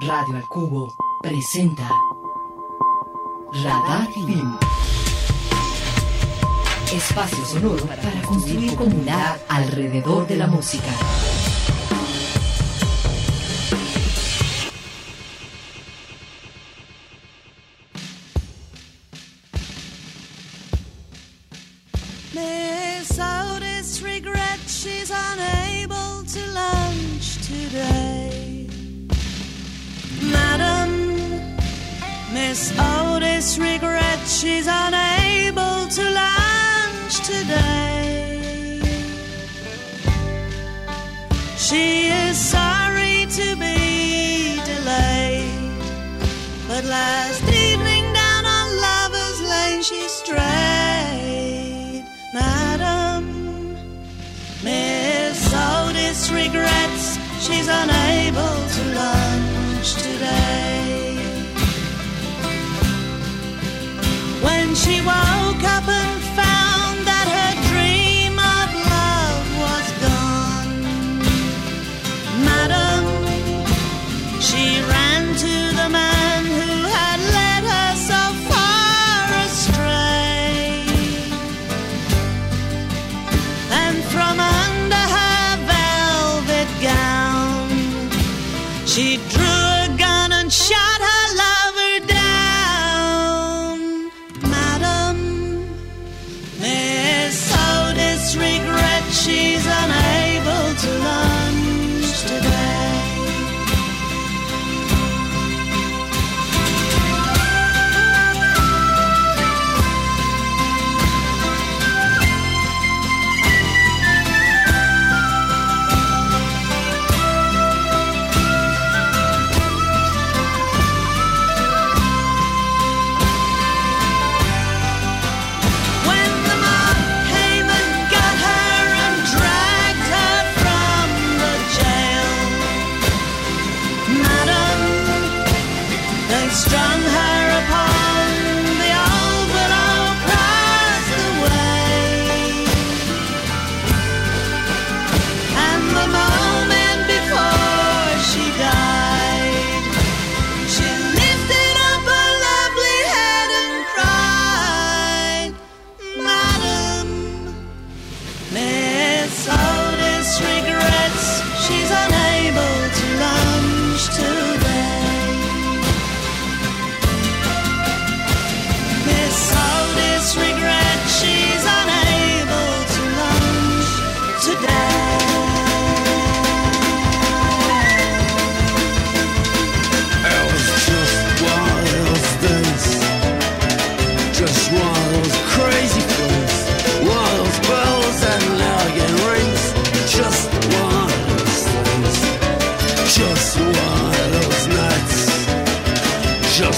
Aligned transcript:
Radio 0.00 0.36
al 0.36 0.46
Cubo 0.46 0.94
presenta 1.20 1.90
Radar 3.52 4.06
Film. 4.12 4.56
Espacio 6.92 7.44
sonoro 7.44 7.84
para 7.84 8.22
construir 8.22 8.76
comunidad 8.76 9.40
alrededor 9.48 10.28
de 10.28 10.36
la 10.36 10.46
música. 10.46 10.92
she 64.88 65.02
was. 65.02 65.27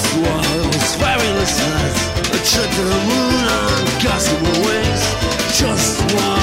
This 0.01 0.15
world 0.15 0.75
is 0.75 0.95
very 0.95 1.29
less 1.37 1.61
Check 2.43 2.71
the 2.71 2.83
moon 3.07 3.47
on 3.59 4.03
gospel 4.03 4.51
wings. 4.65 5.03
Just 5.55 6.01
one 6.15 6.40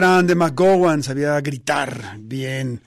grande 0.00 0.34
McGowan 0.34 1.02
sabía 1.02 1.38
gritar 1.42 2.16
bien. 2.18 2.80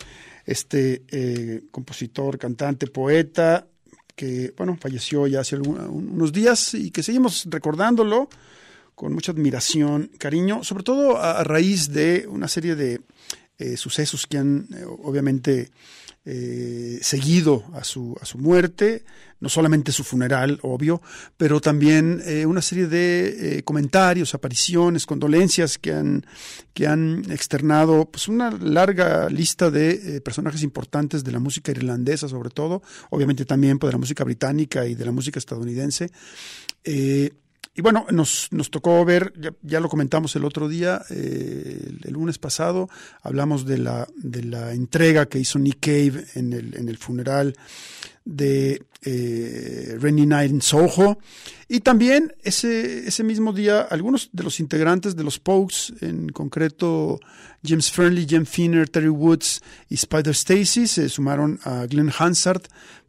Este 0.48 1.04
eh, 1.10 1.62
compositor, 1.70 2.40
cantante, 2.40 2.88
poeta, 2.88 3.68
que, 4.16 4.52
bueno, 4.58 4.76
falleció 4.82 5.28
ya 5.28 5.42
hace 5.42 5.56
algún, 5.56 5.80
unos 5.80 6.34
días 6.34 6.74
y 6.74 6.90
que 6.90 7.04
seguimos 7.04 7.46
recordándolo 7.48 8.30
con 8.96 9.14
mucha 9.14 9.32
admiración, 9.32 10.10
cariño, 10.18 10.64
sobre 10.64 10.84
todo 10.84 11.22
a, 11.22 11.44
raíz 11.44 11.94
de 11.94 12.26
una 12.28 12.48
serie 12.48 12.76
de 12.76 13.02
eh, 13.60 13.78
sucesos 13.78 14.26
que 14.26 14.40
han, 14.40 14.68
eh, 14.76 14.84
obviamente, 14.84 15.70
eh, 16.26 17.00
seguido 17.02 17.66
a 17.74 17.84
su, 17.84 18.16
a 18.22 18.26
su 18.26 18.38
muerte, 18.38 19.04
no 19.42 19.50
solamente 19.50 19.92
su 19.92 20.06
funeral, 20.06 20.58
obvio, 20.62 21.02
pero 21.36 21.60
también 21.60 22.22
eh, 22.26 22.46
una 22.46 22.62
serie 22.62 22.88
de 22.88 23.58
eh, 23.58 23.64
comentarios, 23.64 24.34
apariciones, 24.34 25.06
condolencias 25.06 25.78
que 25.78 25.92
han, 25.92 26.26
que 26.74 26.88
han 26.88 27.30
externado 27.30 28.06
pues, 28.06 28.30
una 28.30 28.52
larga 28.52 29.30
lista 29.30 29.70
de 29.70 30.22
personajes 30.22 30.64
importantes 30.64 31.26
de 31.26 31.32
la 31.34 31.40
música 31.40 31.72
irlandesa, 31.72 32.30
sobre 32.30 32.52
todo, 32.52 32.82
obviamente 33.10 33.44
también 33.44 33.78
pues, 33.78 33.90
de 33.90 33.96
la 33.96 34.00
música 34.00 34.24
británica 34.24 34.86
y 34.86 34.96
de 34.96 35.06
la 35.06 35.12
música 35.12 35.40
estadounidense. 35.40 36.10
Eh, 36.84 37.32
y 37.76 37.82
bueno, 37.82 38.06
nos, 38.12 38.50
nos 38.52 38.70
tocó 38.70 39.04
ver, 39.04 39.34
ya, 39.64 39.80
lo 39.80 39.90
comentamos 39.90 40.36
el 40.36 40.46
otro 40.46 40.68
día, 40.70 41.02
eh, 41.10 41.92
el, 42.04 42.14
lunes 42.14 42.38
pasado, 42.38 42.88
hablamos 43.24 43.66
de 43.66 43.80
la, 43.80 44.08
de 44.16 44.44
la 44.44 44.74
entrega 44.74 45.26
que 45.26 45.40
hizo 45.40 45.58
Nick 45.58 45.80
Cave 45.80 46.26
en 46.36 46.54
el, 46.54 46.76
en 46.76 46.88
el 46.88 46.98
funeral 46.98 47.56
de 48.26 48.86
eh, 49.02 49.98
Rainy 50.00 50.28
Night 50.28 50.62
Soho. 50.62 51.18
Y 51.68 51.80
también 51.80 52.36
ese, 52.44 53.08
ese 53.08 53.24
mismo 53.24 53.54
día, 53.54 53.82
algunos 53.82 54.30
de 54.32 54.44
los 54.44 54.60
integrantes 54.60 55.16
de 55.16 55.24
los 55.24 55.40
Pokes, 55.40 55.94
en 56.02 56.30
concreto 56.30 57.20
James 57.64 57.92
Fernley, 57.92 58.28
Jem 58.30 58.46
Finner, 58.46 58.88
Terry 58.88 59.10
Woods 59.10 59.62
y 59.90 59.96
Spider 59.96 60.34
Stacy, 60.36 60.86
se 60.86 61.10
sumaron 61.10 61.60
a 61.64 61.88
Glenn 61.88 62.12
Hansard 62.18 62.62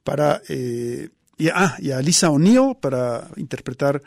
para, 0.03 0.41
eh, 0.49 1.11
y, 1.37 1.49
ah, 1.49 1.77
y 1.81 1.91
a 1.91 2.01
Lisa 2.01 2.31
O'Neill 2.31 2.77
para 2.81 3.29
interpretar 3.37 4.03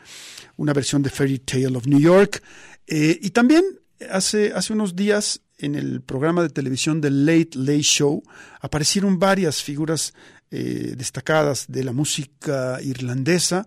una 0.56 0.72
versión 0.72 1.02
de 1.02 1.10
Fairy 1.10 1.38
Tale 1.38 1.76
of 1.76 1.86
New 1.86 2.00
York. 2.00 2.42
Eh, 2.86 3.18
y 3.20 3.30
también 3.30 3.64
hace, 4.10 4.52
hace 4.52 4.72
unos 4.72 4.96
días 4.96 5.42
en 5.58 5.74
el 5.74 6.00
programa 6.00 6.42
de 6.42 6.48
televisión 6.48 7.00
The 7.00 7.10
Late 7.10 7.50
Late 7.54 7.82
Show 7.82 8.22
aparecieron 8.60 9.18
varias 9.18 9.62
figuras 9.62 10.14
eh, 10.50 10.94
destacadas 10.96 11.66
de 11.68 11.84
la 11.84 11.92
música 11.92 12.78
irlandesa, 12.82 13.66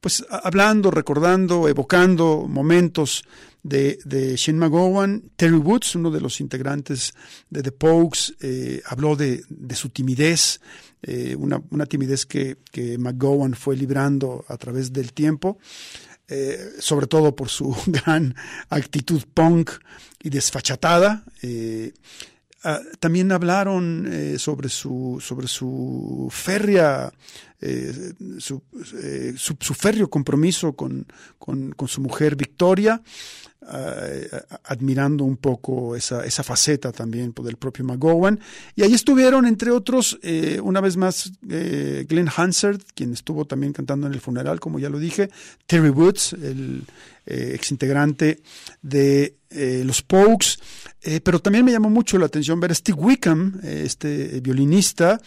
pues 0.00 0.26
hablando, 0.28 0.90
recordando, 0.90 1.68
evocando 1.68 2.46
momentos 2.48 3.22
de, 3.62 3.98
de 4.04 4.34
Shane 4.36 4.58
McGowan. 4.58 5.30
Terry 5.36 5.56
Woods, 5.56 5.94
uno 5.94 6.10
de 6.10 6.20
los 6.20 6.40
integrantes 6.40 7.14
de 7.48 7.62
The 7.62 7.70
Pogues, 7.70 8.34
eh, 8.40 8.82
habló 8.86 9.14
de, 9.14 9.44
de 9.48 9.74
su 9.76 9.90
timidez, 9.90 10.60
eh, 11.00 11.36
una, 11.38 11.62
una 11.70 11.86
timidez 11.86 12.26
que, 12.26 12.56
que 12.72 12.98
McGowan 12.98 13.54
fue 13.54 13.76
librando 13.76 14.44
a 14.48 14.56
través 14.56 14.92
del 14.92 15.12
tiempo. 15.12 15.58
Sobre 16.80 17.06
todo 17.06 17.36
por 17.36 17.48
su 17.50 17.72
gran 17.86 18.34
actitud 18.68 19.22
punk 19.32 19.70
y 20.20 20.28
desfachatada. 20.28 21.22
Ah, 22.66 22.80
también 23.00 23.32
hablaron 23.32 24.06
eh, 24.10 24.38
sobre 24.38 24.68
su 24.68 25.18
sobre 25.20 25.48
su 25.48 26.28
férrea 26.30 27.12
eh, 27.60 28.12
su, 28.38 28.62
eh, 29.02 29.32
su, 29.36 29.56
su 29.58 29.74
férreo 29.74 30.10
compromiso 30.10 30.74
con, 30.74 31.06
con, 31.38 31.88
su 31.88 32.02
mujer 32.02 32.36
Victoria 32.36 33.00
admirando 34.64 35.24
un 35.24 35.36
poco 35.36 35.96
esa, 35.96 36.24
esa 36.24 36.42
faceta 36.42 36.92
también 36.92 37.32
pues, 37.32 37.46
del 37.46 37.56
propio 37.56 37.84
McGowan. 37.84 38.38
Y 38.74 38.82
ahí 38.82 38.94
estuvieron, 38.94 39.46
entre 39.46 39.70
otros, 39.70 40.18
eh, 40.22 40.60
una 40.62 40.80
vez 40.80 40.96
más, 40.96 41.32
eh, 41.48 42.06
Glenn 42.08 42.30
Hansard, 42.34 42.80
quien 42.94 43.12
estuvo 43.12 43.44
también 43.44 43.72
cantando 43.72 44.06
en 44.06 44.14
el 44.14 44.20
funeral, 44.20 44.60
como 44.60 44.78
ya 44.78 44.88
lo 44.88 44.98
dije, 44.98 45.30
Terry 45.66 45.90
Woods, 45.90 46.34
el 46.34 46.84
eh, 47.26 47.52
exintegrante 47.54 48.40
de 48.82 49.36
eh, 49.50 49.82
los 49.84 50.02
Pokes, 50.02 50.58
eh, 51.02 51.20
pero 51.20 51.40
también 51.40 51.64
me 51.64 51.72
llamó 51.72 51.88
mucho 51.90 52.18
la 52.18 52.26
atención 52.26 52.60
ver 52.60 52.72
a 52.72 52.74
Steve 52.74 52.98
Wickham, 53.00 53.60
eh, 53.62 53.82
este 53.84 54.40
violinista, 54.40 55.20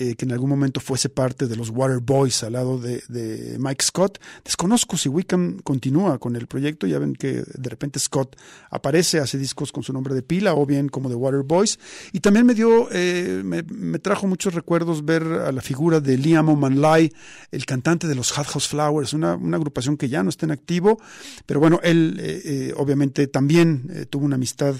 eh, 0.00 0.14
que 0.14 0.24
en 0.24 0.32
algún 0.32 0.48
momento 0.48 0.80
fuese 0.80 1.08
parte 1.08 1.46
de 1.46 1.56
los 1.56 1.70
Waterboys 1.70 2.44
al 2.44 2.52
lado 2.52 2.78
de, 2.78 3.02
de, 3.08 3.56
Mike 3.58 3.84
Scott. 3.84 4.18
Desconozco 4.44 4.96
si 4.96 5.08
Wickham 5.08 5.58
continúa 5.58 6.18
con 6.18 6.36
el 6.36 6.46
proyecto, 6.46 6.86
ya 6.86 6.98
ven 6.98 7.14
que 7.14 7.42
de 7.42 7.68
repente 7.68 7.98
Scott 7.98 8.36
aparece, 8.70 9.18
hace 9.18 9.38
discos 9.38 9.72
con 9.72 9.82
su 9.82 9.92
nombre 9.92 10.14
de 10.14 10.22
pila 10.22 10.54
o 10.54 10.64
bien 10.66 10.88
como 10.88 11.08
de 11.08 11.16
Waterboys. 11.16 11.78
Y 12.12 12.20
también 12.20 12.46
me 12.46 12.54
dio, 12.54 12.88
eh, 12.92 13.42
me, 13.44 13.62
me, 13.64 13.98
trajo 13.98 14.26
muchos 14.26 14.54
recuerdos 14.54 15.04
ver 15.04 15.24
a 15.24 15.52
la 15.52 15.60
figura 15.60 16.00
de 16.00 16.16
Liam 16.16 16.48
O'Manlay, 16.48 17.12
el 17.50 17.66
cantante 17.66 18.06
de 18.06 18.14
los 18.14 18.30
Hot 18.30 18.46
House 18.46 18.68
Flowers, 18.68 19.12
una, 19.12 19.34
una 19.34 19.56
agrupación 19.56 19.96
que 19.96 20.08
ya 20.08 20.22
no 20.22 20.30
está 20.30 20.46
en 20.46 20.52
activo, 20.52 21.00
pero 21.44 21.60
bueno, 21.60 21.80
él 21.82 22.18
eh, 22.20 22.40
eh, 22.44 22.74
obviamente 22.76 23.26
también 23.26 24.06
tuvo 24.10 24.24
una 24.24 24.36
amistad 24.36 24.76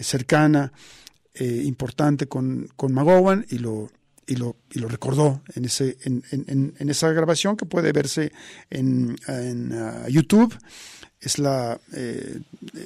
cercana, 0.00 0.72
eh, 1.38 1.64
importante 1.66 2.28
con, 2.28 2.66
con 2.76 2.94
McGowan 2.94 3.44
y 3.50 3.58
lo 3.58 3.90
y 4.26 4.36
lo, 4.36 4.56
y 4.72 4.80
lo 4.80 4.88
recordó 4.88 5.42
en, 5.54 5.64
ese, 5.64 5.96
en, 6.02 6.24
en, 6.30 6.74
en, 6.78 6.88
esa 6.88 7.10
grabación 7.12 7.56
que 7.56 7.66
puede 7.66 7.92
verse 7.92 8.32
en, 8.70 9.16
en 9.28 9.72
uh, 9.72 10.08
YouTube. 10.08 10.56
Es 11.18 11.38
la, 11.38 11.80
eh, 11.94 12.40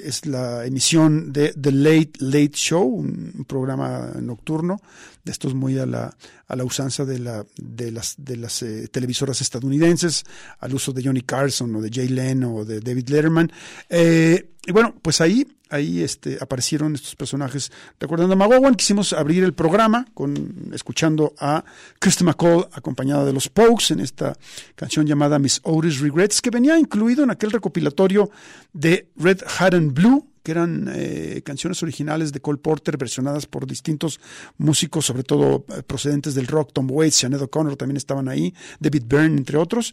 es 0.05 0.25
la 0.25 0.65
emisión 0.65 1.33
de 1.33 1.53
The 1.53 1.73
Late 1.73 2.13
Late 2.21 2.53
Show, 2.55 2.85
un, 2.85 3.45
programa 3.47 4.13
nocturno, 4.21 4.81
de 5.25 5.33
estos 5.33 5.53
muy 5.55 5.79
a 5.79 5.85
la, 5.85 6.17
a 6.47 6.57
la 6.57 6.65
usanza 6.65 7.05
de, 7.05 7.19
la, 7.19 7.45
de 7.57 7.91
las, 7.91 8.15
de 8.19 8.37
las 8.37 8.63
eh, 8.63 8.89
televisoras 8.89 9.41
estadounidenses, 9.41 10.25
al 10.61 10.75
uso 10.75 10.93
de 10.93 11.03
Johnny 11.03 11.23
Carson 11.23 11.75
o 11.75 11.83
de 11.83 11.91
Jay 11.93 12.09
Leno 12.09 12.55
o 12.55 12.65
de 12.65 12.81
David 12.81 13.09
Letterman. 13.09 13.51
Eh, 13.89 14.53
y 14.65 14.73
bueno, 14.73 14.95
pues 15.03 15.21
ahí 15.21 15.47
ahí 15.71 16.03
este, 16.03 16.39
aparecieron 16.41 16.95
estos 16.95 17.17
personajes. 17.17 17.71
Recordando 17.99 18.35
a 18.35 18.37
McGowan, 18.37 18.75
quisimos 18.75 19.13
abrir 19.13 19.45
el 19.45 19.55
programa 19.55 20.07
con, 20.15 20.71
escuchando 20.73 21.35
a 21.39 21.65
Kirsty 22.01 22.25
McCall 22.25 22.69
acompañada 22.73 23.25
de 23.25 23.33
los 23.33 23.49
Pokes 23.49 23.93
en 23.93 24.01
esta 24.01 24.37
canción 24.75 25.07
llamada 25.07 25.39
Miss 25.39 25.61
Otis 25.65 26.01
Regrets, 26.01 26.41
que 26.41 26.51
venía 26.51 26.79
incluido 26.79 27.25
en 27.25 27.31
aquel 27.31 27.51
recopilatorio 27.51 28.31
de 28.73 29.09
Red 29.17 29.43
Hat 29.59 29.75
and 29.75 29.93
Blue, 29.93 30.30
que 30.43 30.53
eran 30.53 30.91
eh, 30.95 31.43
canciones 31.45 31.83
originales 31.83 32.33
de 32.33 32.41
Cole 32.41 32.59
Porter 32.59 32.97
versionadas 32.97 33.47
por 33.47 33.67
distintos 33.67 34.21
músicos, 34.59 35.07
sobre 35.07 35.23
todo 35.23 35.65
eh, 35.69 35.83
procedentes 35.83 36.35
del 36.35 36.47
rock, 36.47 36.73
Tom 36.73 36.89
Waits, 36.91 37.17
Sinead 37.17 37.43
O'Connor 37.43 37.77
también 37.77 37.97
estaban 37.97 38.29
ahí, 38.29 38.55
David 38.79 39.05
Byrne, 39.07 39.37
entre 39.37 39.59
otros, 39.59 39.93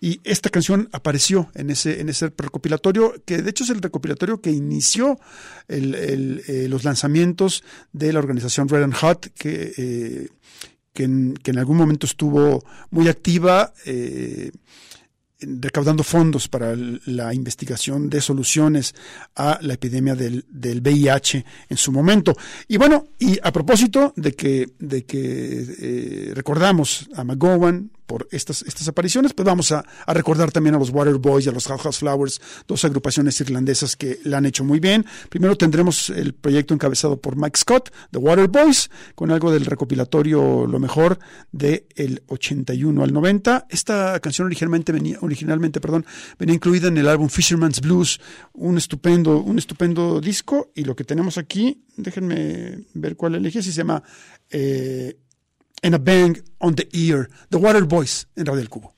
y 0.00 0.20
esta 0.24 0.50
canción 0.50 0.88
apareció 0.92 1.50
en 1.54 1.70
ese, 1.70 2.00
en 2.00 2.08
ese 2.08 2.32
recopilatorio, 2.36 3.14
que 3.24 3.42
de 3.42 3.50
hecho 3.50 3.64
es 3.64 3.70
el 3.70 3.82
recopilatorio 3.82 4.40
que 4.40 4.50
inició 4.50 5.18
eh, 5.68 6.66
los 6.68 6.84
lanzamientos 6.84 7.64
de 7.92 8.12
la 8.12 8.20
organización 8.20 8.68
Red 8.68 8.84
and 8.84 8.94
Hot, 8.94 9.32
que, 9.34 9.72
eh, 9.76 10.28
que 10.92 11.04
en, 11.04 11.34
que, 11.34 11.50
en, 11.50 11.58
algún 11.58 11.76
momento 11.76 12.06
estuvo 12.06 12.64
muy 12.90 13.08
activa 13.08 13.72
recaudando 15.40 16.02
fondos 16.02 16.48
para 16.48 16.74
la 16.76 17.32
investigación 17.32 18.10
de 18.10 18.20
soluciones 18.20 18.94
a 19.36 19.58
la 19.62 19.74
epidemia 19.74 20.14
del, 20.14 20.44
del, 20.48 20.80
VIH 20.80 21.44
en 21.68 21.76
su 21.76 21.92
momento. 21.92 22.34
Y 22.66 22.76
bueno, 22.76 23.08
y 23.18 23.38
a 23.42 23.52
propósito 23.52 24.12
de 24.16 24.32
que, 24.32 24.70
de 24.78 25.04
que 25.04 25.64
eh, 25.78 26.32
recordamos 26.34 27.08
a 27.14 27.24
McGowan 27.24 27.90
por 28.08 28.26
estas, 28.32 28.62
estas 28.62 28.88
apariciones, 28.88 29.34
pues 29.34 29.44
vamos 29.44 29.70
a, 29.70 29.84
a, 30.06 30.14
recordar 30.14 30.50
también 30.50 30.74
a 30.74 30.78
los 30.78 30.88
Waterboys 30.88 31.44
y 31.44 31.50
a 31.50 31.52
los 31.52 31.66
House 31.68 31.98
Flowers, 31.98 32.40
dos 32.66 32.82
agrupaciones 32.86 33.38
irlandesas 33.42 33.96
que 33.96 34.18
la 34.24 34.38
han 34.38 34.46
hecho 34.46 34.64
muy 34.64 34.80
bien. 34.80 35.04
Primero 35.28 35.56
tendremos 35.56 36.08
el 36.08 36.32
proyecto 36.32 36.72
encabezado 36.72 37.20
por 37.20 37.36
Mike 37.36 37.58
Scott, 37.58 37.92
The 38.10 38.18
Waterboys, 38.18 38.90
con 39.14 39.30
algo 39.30 39.52
del 39.52 39.66
recopilatorio 39.66 40.66
Lo 40.66 40.78
Mejor 40.78 41.18
del 41.52 41.84
de 41.96 42.22
81 42.28 43.04
al 43.04 43.12
90. 43.12 43.66
Esta 43.68 44.18
canción 44.20 44.46
originalmente 44.46 44.90
venía, 44.90 45.18
originalmente, 45.20 45.78
perdón, 45.78 46.06
venía 46.38 46.54
incluida 46.54 46.88
en 46.88 46.96
el 46.96 47.08
álbum 47.08 47.28
Fisherman's 47.28 47.82
Blues, 47.82 48.20
un 48.54 48.78
estupendo, 48.78 49.38
un 49.42 49.58
estupendo 49.58 50.18
disco, 50.22 50.72
y 50.74 50.84
lo 50.84 50.96
que 50.96 51.04
tenemos 51.04 51.36
aquí, 51.36 51.84
déjenme 51.94 52.86
ver 52.94 53.16
cuál 53.16 53.34
elegí, 53.34 53.62
si 53.62 53.70
se 53.70 53.78
llama 53.78 54.02
eh, 54.48 55.18
en 55.82 55.94
a 55.94 55.98
bang 55.98 56.36
on 56.58 56.74
the 56.74 56.88
ear, 56.92 57.28
The 57.50 57.58
Water 57.58 57.84
Boys 57.84 58.26
en 58.36 58.46
Radio 58.46 58.60
del 58.60 58.68
Cubo. 58.68 58.97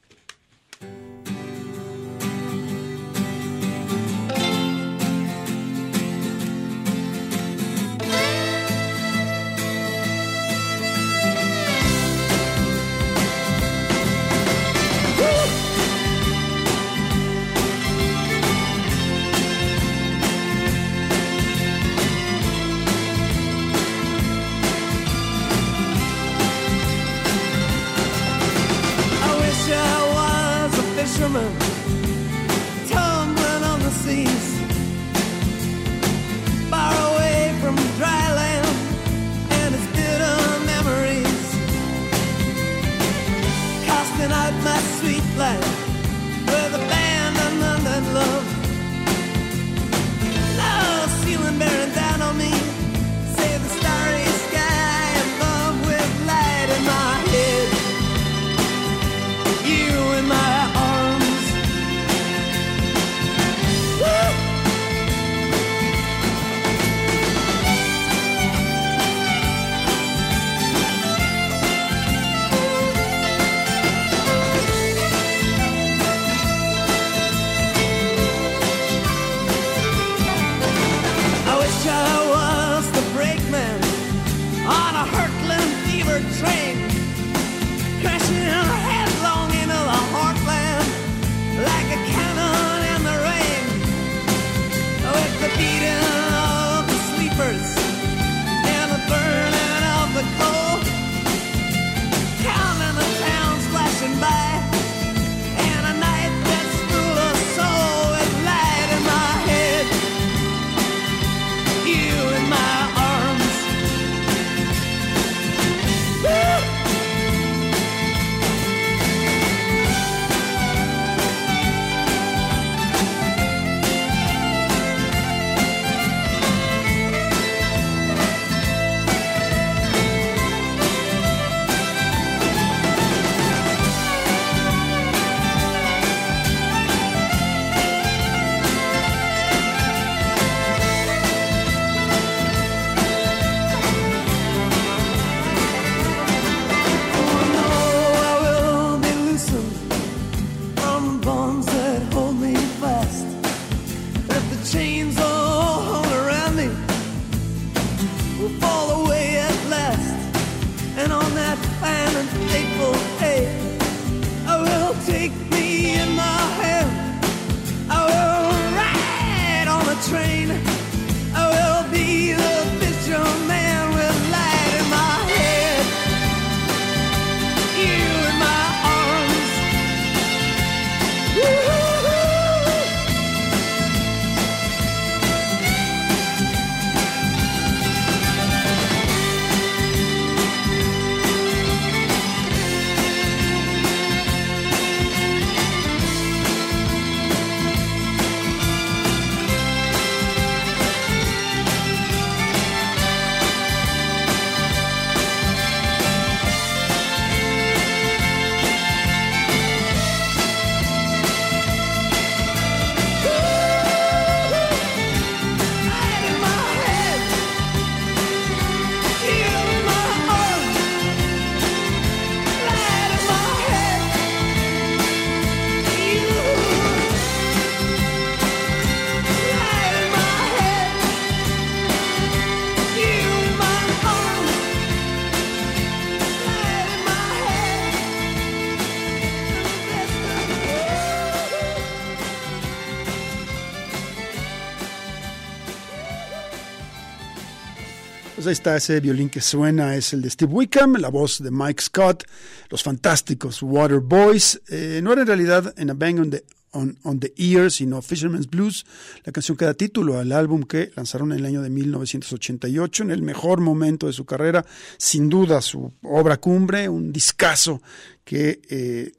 Está 248.50 248.76
ese 248.76 249.00
violín 249.00 249.28
que 249.28 249.40
suena, 249.40 249.94
es 249.94 250.12
el 250.12 250.22
de 250.22 250.30
Steve 250.30 250.52
Wickham, 250.52 250.96
la 250.96 251.08
voz 251.08 251.42
de 251.42 251.50
Mike 251.50 251.82
Scott, 251.82 252.24
los 252.68 252.82
fantásticos 252.82 253.62
Water 253.62 254.00
Boys. 254.00 254.60
Eh, 254.68 255.00
no 255.02 255.12
era 255.12 255.22
en 255.22 255.26
realidad 255.26 255.74
en 255.76 255.90
A 255.90 255.94
Bang 255.94 256.20
on 256.20 256.30
the, 256.30 256.44
on, 256.72 257.70
sino 257.70 258.02
Fisherman's 258.02 258.48
Blues, 258.48 258.84
la 259.24 259.32
canción 259.32 259.56
que 259.56 259.64
da 259.64 259.74
título 259.74 260.18
al 260.18 260.32
álbum 260.32 260.62
que 260.64 260.90
lanzaron 260.96 261.32
en 261.32 261.38
el 261.38 261.46
año 261.46 261.62
de 261.62 261.70
1988, 261.70 263.04
en 263.04 263.10
el 263.10 263.22
mejor 263.22 263.60
momento 263.60 264.06
de 264.06 264.12
su 264.12 264.24
carrera, 264.24 264.64
sin 264.96 265.28
duda 265.28 265.60
su 265.60 265.92
obra 266.02 266.38
cumbre, 266.38 266.88
un 266.88 267.12
discazo 267.12 267.80
que 268.24 268.60
eh, 268.68 269.12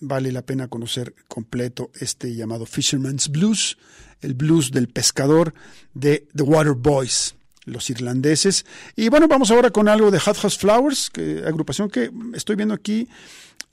vale 0.00 0.32
la 0.32 0.42
pena 0.42 0.68
conocer 0.68 1.14
completo 1.26 1.90
este 2.00 2.34
llamado 2.34 2.66
Fisherman's 2.66 3.28
Blues, 3.28 3.76
el 4.20 4.34
blues 4.34 4.70
del 4.70 4.88
pescador 4.88 5.54
de 5.94 6.28
The 6.34 6.42
Water 6.42 6.74
Boys 6.74 7.34
los 7.68 7.90
irlandeses. 7.90 8.66
Y 8.96 9.08
bueno, 9.08 9.28
vamos 9.28 9.50
ahora 9.50 9.70
con 9.70 9.88
algo 9.88 10.10
de 10.10 10.18
Hot 10.18 10.36
House 10.38 10.58
Flowers, 10.58 11.10
que, 11.10 11.42
agrupación 11.46 11.90
que 11.90 12.10
estoy 12.34 12.56
viendo 12.56 12.74
aquí, 12.74 13.08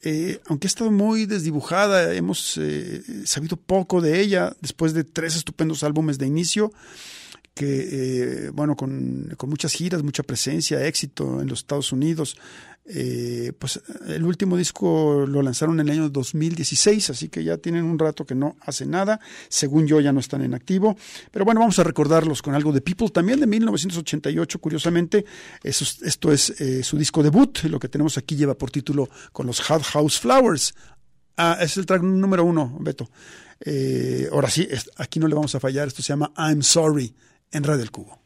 eh, 0.04 0.40
aunque 0.48 0.68
ha 0.68 0.70
estado 0.70 0.92
muy 0.92 1.26
desdibujada, 1.26 2.14
hemos 2.14 2.58
eh, 2.58 3.02
sabido 3.26 3.58
poco 3.58 4.02
de 4.02 4.22
ella 4.22 4.56
después 4.62 4.94
de 4.94 5.04
tres 5.04 5.36
estupendos 5.36 5.84
álbumes 5.84 6.18
de 6.20 6.28
inicio 6.28 6.72
que, 7.56 7.88
eh, 7.92 8.50
bueno, 8.50 8.76
con, 8.76 9.34
con, 9.38 9.50
muchas 9.50 9.72
giras, 9.72 10.04
mucha 10.04 10.24
presencia, 10.24 10.86
éxito 10.86 11.42
en 11.42 11.48
los 11.48 11.60
Estados 11.60 11.92
Unidos. 11.94 12.38
Eh, 12.88 13.52
pues 13.58 13.82
el 14.08 14.24
último 14.24 14.58
disco 14.58 15.26
lo 15.28 15.42
lanzaron 15.42 15.80
en 15.80 15.88
el 15.88 15.94
año 15.94 16.10
2016, 16.10 17.10
así 17.10 17.30
que 17.30 17.44
ya 17.44 17.58
tienen 17.58 17.84
un 17.84 17.98
rato 17.98 18.26
que 18.26 18.36
no 18.36 18.56
hace 18.62 18.86
nada. 18.86 19.20
Según 19.50 19.88
yo, 19.88 20.00
ya 20.00 20.12
no 20.12 20.20
están 20.20 20.42
en 20.44 20.54
activo. 20.54 20.96
Pero 21.32 21.46
bueno, 21.46 21.62
vamos 21.62 21.80
a 21.80 21.84
recordarlos 21.84 22.42
con 22.42 22.54
algo 22.54 22.72
de 22.72 22.82
People 22.82 23.10
también 23.10 23.40
de 23.40 23.48
1988, 23.48 24.60
curiosamente. 24.60 25.26
Esto 25.64 26.32
es 26.32 26.50
eh, 26.62 26.84
su 26.84 26.98
disco 26.98 27.24
debut. 27.24 27.64
Lo 27.64 27.80
que 27.80 27.90
tenemos 27.90 28.18
aquí 28.18 28.36
lleva 28.36 28.56
por 28.56 28.72
título 28.72 29.10
con 29.32 29.48
los 29.48 29.62
Hot 29.62 29.84
House 29.84 30.20
Flowers. 30.20 30.76
Ah, 31.38 31.58
es 31.60 31.76
el 31.78 31.86
track 31.86 32.04
número 32.04 32.46
uno, 32.46 32.78
Beto. 32.80 33.10
Eh, 33.60 34.30
ahora 34.32 34.50
sí, 34.50 34.68
aquí 34.98 35.20
no 35.20 35.28
le 35.28 35.36
vamos 35.36 35.56
a 35.56 35.60
fallar. 35.60 35.88
Esto 35.88 36.02
se 36.02 36.10
llama 36.10 36.32
I'm 36.38 36.62
Sorry 36.62 37.14
en 37.52 37.64
Radio 37.64 37.80
del 37.80 37.92
Cubo. 37.92 38.25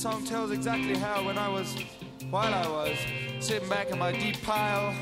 Song 0.00 0.24
tells 0.24 0.50
exactly 0.50 0.96
how 0.96 1.22
when 1.22 1.36
I 1.36 1.46
was, 1.46 1.76
while 2.30 2.54
I 2.54 2.66
was 2.66 2.96
sitting 3.38 3.68
back 3.68 3.90
in 3.90 3.98
my 3.98 4.12
deep 4.12 4.42
pile, 4.42 4.94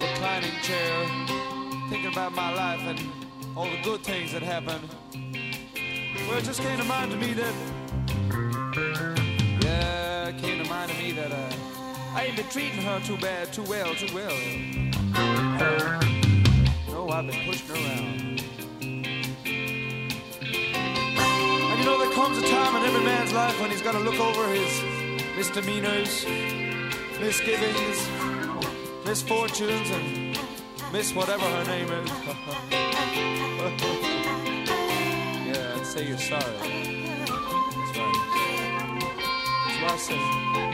reclining 0.00 0.50
chair, 0.62 1.06
thinking 1.88 2.10
about 2.10 2.34
my 2.34 2.52
life 2.52 2.80
and 2.80 2.98
all 3.56 3.66
the 3.66 3.80
good 3.84 4.02
things 4.02 4.32
that 4.32 4.42
happened. 4.42 4.82
Well, 6.26 6.38
it 6.38 6.44
just 6.44 6.60
came 6.60 6.76
to 6.76 6.82
mind 6.82 7.12
to 7.12 7.16
me 7.18 7.34
that, 7.34 7.54
yeah, 9.62 10.26
it 10.30 10.38
came 10.38 10.60
to 10.60 10.68
mind 10.68 10.90
to 10.90 10.98
me 10.98 11.12
that 11.12 11.30
uh, 11.30 11.52
I 12.12 12.24
ain't 12.24 12.36
been 12.36 12.48
treating 12.48 12.82
her 12.82 12.98
too 12.98 13.18
bad, 13.18 13.52
too 13.52 13.62
well, 13.62 13.94
too 13.94 14.12
well. 14.12 14.36
No, 16.88 17.10
I've 17.10 17.28
been 17.28 17.46
pushing 17.46 17.70
around. 17.76 18.31
Know, 21.92 22.04
there 22.04 22.14
comes 22.14 22.38
a 22.38 22.42
time 22.48 22.76
in 22.76 22.82
every 22.88 23.04
man's 23.04 23.32
life 23.32 23.60
when 23.60 23.70
he's 23.70 23.82
got 23.82 23.92
to 23.92 23.98
look 23.98 24.18
over 24.18 24.48
his 24.48 24.82
misdemeanors, 25.36 26.24
misgivings, 27.20 28.08
misfortunes, 29.04 29.90
and 29.90 30.38
miss 30.92 31.14
whatever 31.14 31.44
her 31.44 31.64
name 31.64 31.90
is. 31.90 32.10
yeah, 35.48 35.76
and 35.76 35.86
say 35.86 36.08
you're 36.08 36.18
sorry. 36.18 36.42
That's 36.42 37.98
right. 37.98 38.16
That's 39.66 39.82
what 39.82 39.92
I 39.92 39.96
say. 39.98 40.71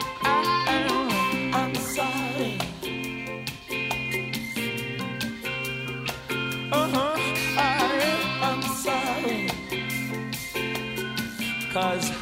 because 11.79 12.18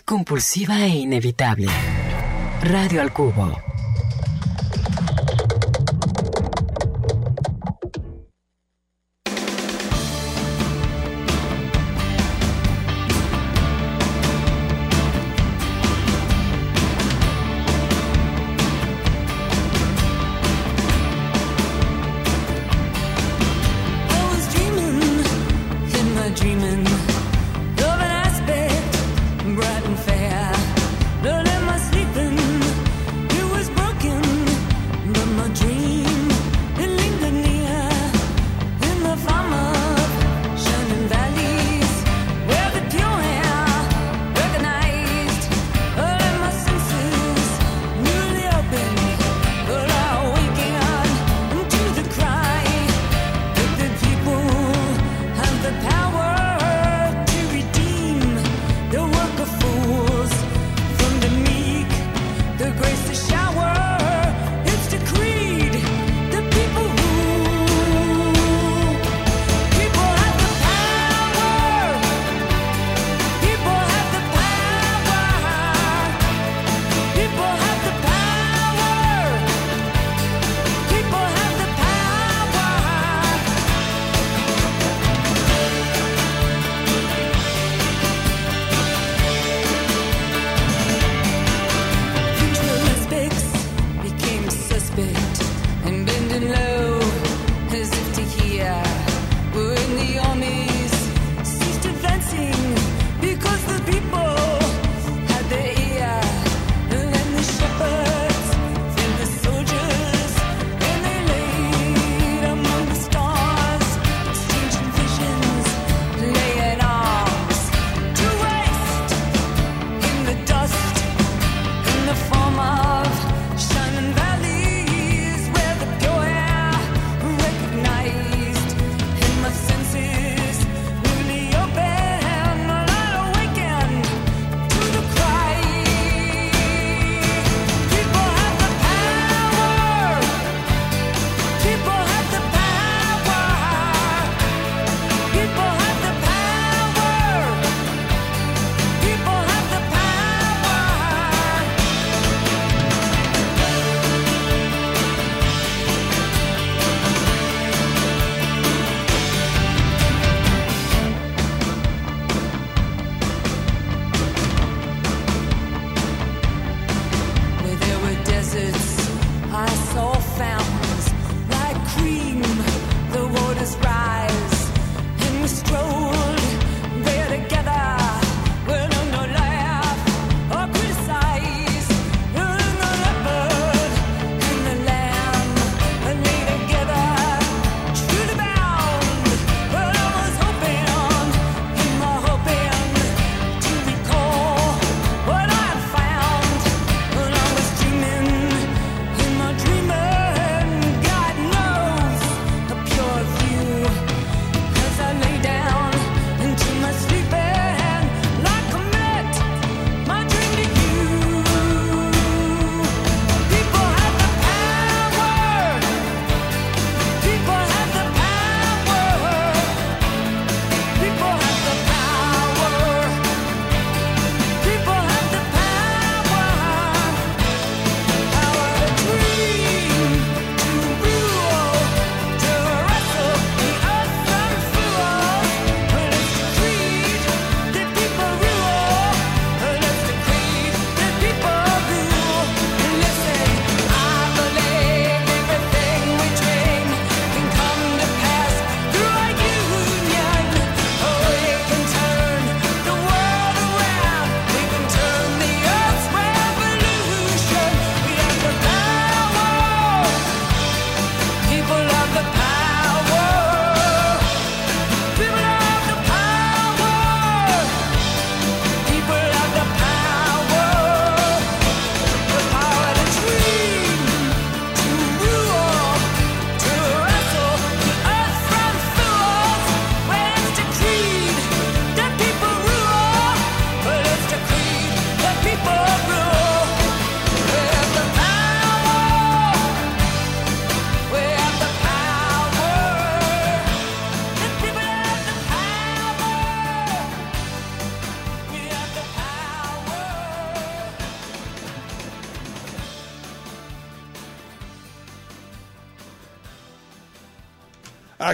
compulsiva 0.00 0.84
e 0.84 0.88
inevitable. 0.88 1.68
Radio 2.62 3.00
al 3.00 3.12
cubo. 3.12 3.71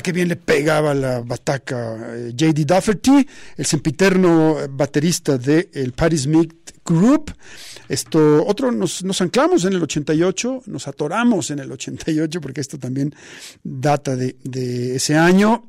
Qué 0.09 0.13
bien 0.13 0.29
le 0.29 0.37
pegaba 0.37 0.95
la 0.95 1.21
bataca 1.21 2.17
eh, 2.17 2.31
J.D. 2.31 2.65
Dafferty, 2.65 3.29
el 3.59 3.67
sempiterno 3.67 4.57
baterista 4.71 5.37
de 5.37 5.69
el 5.75 5.93
Patti 5.93 6.17
Smith 6.17 6.55
Group. 6.83 7.35
Esto, 7.91 8.43
otro, 8.47 8.73
nos, 8.73 9.05
nos 9.05 9.21
anclamos 9.21 9.67
en 9.67 9.75
el 9.75 9.83
88, 9.83 10.63
nos 10.65 10.89
atoramos 10.89 11.51
en 11.51 11.59
el 11.59 11.71
88, 11.71 12.41
porque 12.41 12.63
esto 12.63 12.79
también 12.79 13.15
data 13.63 14.17
de, 14.17 14.37
de 14.45 14.97
ese 14.97 15.15
año. 15.15 15.69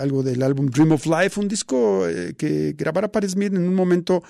Algo 0.00 0.22
del 0.22 0.40
álbum 0.44 0.68
Dream 0.68 0.92
of 0.92 1.06
Life, 1.06 1.40
un 1.40 1.48
disco 1.48 2.08
eh, 2.08 2.34
que 2.38 2.76
grabara 2.78 3.10
Patti 3.10 3.28
Smith 3.28 3.52
en 3.54 3.66
un 3.66 3.74
momento, 3.74 4.22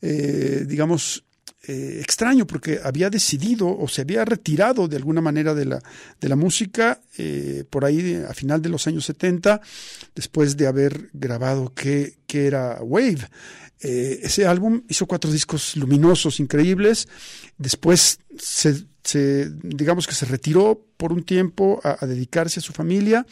eh, 0.00 0.64
digamos, 0.64 1.24
eh, 1.68 1.98
extraño 2.00 2.46
porque 2.46 2.80
había 2.82 3.10
decidido 3.10 3.68
o 3.68 3.88
se 3.88 4.02
había 4.02 4.24
retirado 4.24 4.88
de 4.88 4.96
alguna 4.96 5.20
manera 5.20 5.54
de 5.54 5.64
la, 5.64 5.82
de 6.20 6.28
la 6.28 6.36
música 6.36 7.00
eh, 7.18 7.64
por 7.68 7.84
ahí 7.84 8.22
a 8.28 8.32
final 8.34 8.62
de 8.62 8.68
los 8.68 8.86
años 8.86 9.04
70, 9.06 9.60
después 10.14 10.56
de 10.56 10.66
haber 10.66 11.10
grabado 11.12 11.72
que, 11.74 12.16
era 12.28 12.78
Wave. 12.82 13.26
Eh, 13.80 14.20
ese 14.22 14.46
álbum 14.46 14.82
hizo 14.88 15.06
cuatro 15.06 15.30
discos 15.32 15.74
luminosos, 15.76 16.38
increíbles. 16.38 17.08
Después 17.56 18.18
se, 18.38 18.84
se- 19.02 19.50
digamos 19.62 20.06
que 20.06 20.14
se 20.14 20.26
retiró 20.26 20.84
por 20.98 21.12
un 21.14 21.24
tiempo 21.24 21.80
a 21.82 22.04
dedicarse 22.06 22.60
a 22.60 22.62
su 22.62 22.72
familia. 22.74 23.24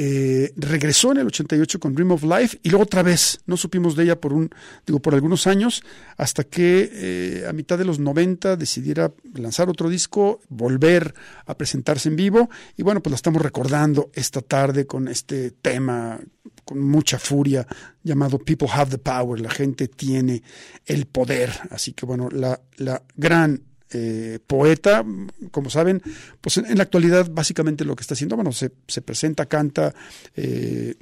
Eh, 0.00 0.52
regresó 0.54 1.10
en 1.10 1.16
el 1.16 1.26
88 1.26 1.80
con 1.80 1.92
Dream 1.92 2.12
of 2.12 2.22
Life 2.22 2.60
y 2.62 2.70
luego 2.70 2.84
otra 2.84 3.02
vez 3.02 3.40
no 3.46 3.56
supimos 3.56 3.96
de 3.96 4.04
ella 4.04 4.20
por 4.20 4.32
un 4.32 4.48
digo 4.86 5.00
por 5.00 5.12
algunos 5.12 5.48
años 5.48 5.82
hasta 6.16 6.44
que 6.44 6.88
eh, 6.92 7.44
a 7.48 7.52
mitad 7.52 7.76
de 7.76 7.84
los 7.84 7.98
90 7.98 8.54
decidiera 8.54 9.12
lanzar 9.34 9.68
otro 9.68 9.88
disco 9.88 10.40
volver 10.50 11.14
a 11.46 11.58
presentarse 11.58 12.08
en 12.08 12.14
vivo 12.14 12.48
y 12.76 12.84
bueno 12.84 13.02
pues 13.02 13.10
la 13.10 13.16
estamos 13.16 13.42
recordando 13.42 14.12
esta 14.14 14.40
tarde 14.40 14.86
con 14.86 15.08
este 15.08 15.50
tema 15.50 16.20
con 16.64 16.78
mucha 16.78 17.18
furia 17.18 17.66
llamado 18.04 18.38
People 18.38 18.68
Have 18.72 18.92
the 18.92 18.98
Power 18.98 19.40
la 19.40 19.50
gente 19.50 19.88
tiene 19.88 20.44
el 20.86 21.06
poder. 21.06 21.50
Así 21.70 21.92
que 21.92 22.06
bueno 22.06 22.28
la, 22.30 22.60
la 22.76 23.02
gran 23.16 23.64
eh, 23.92 24.38
poeta, 24.46 25.04
como 25.50 25.70
saben, 25.70 26.02
pues 26.40 26.58
en, 26.58 26.76
la 26.76 26.82
actualidad 26.82 27.28
básicamente 27.30 27.84
lo 27.84 27.96
que 27.96 28.02
está 28.02 28.14
haciendo, 28.14 28.36
bueno, 28.36 28.52
se, 28.52 28.72
se 28.86 29.02
presenta, 29.02 29.46
canta, 29.46 29.94
eh, 30.36 30.94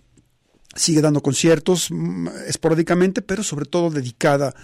sigue 0.75 1.01
dando 1.01 1.23
conciertos 1.23 1.89
mm, 1.91 2.29
esporádicamente, 2.47 3.23
pero 3.23 3.43
sobre 3.43 3.67
todo 3.67 3.91
dedicada 3.91 4.55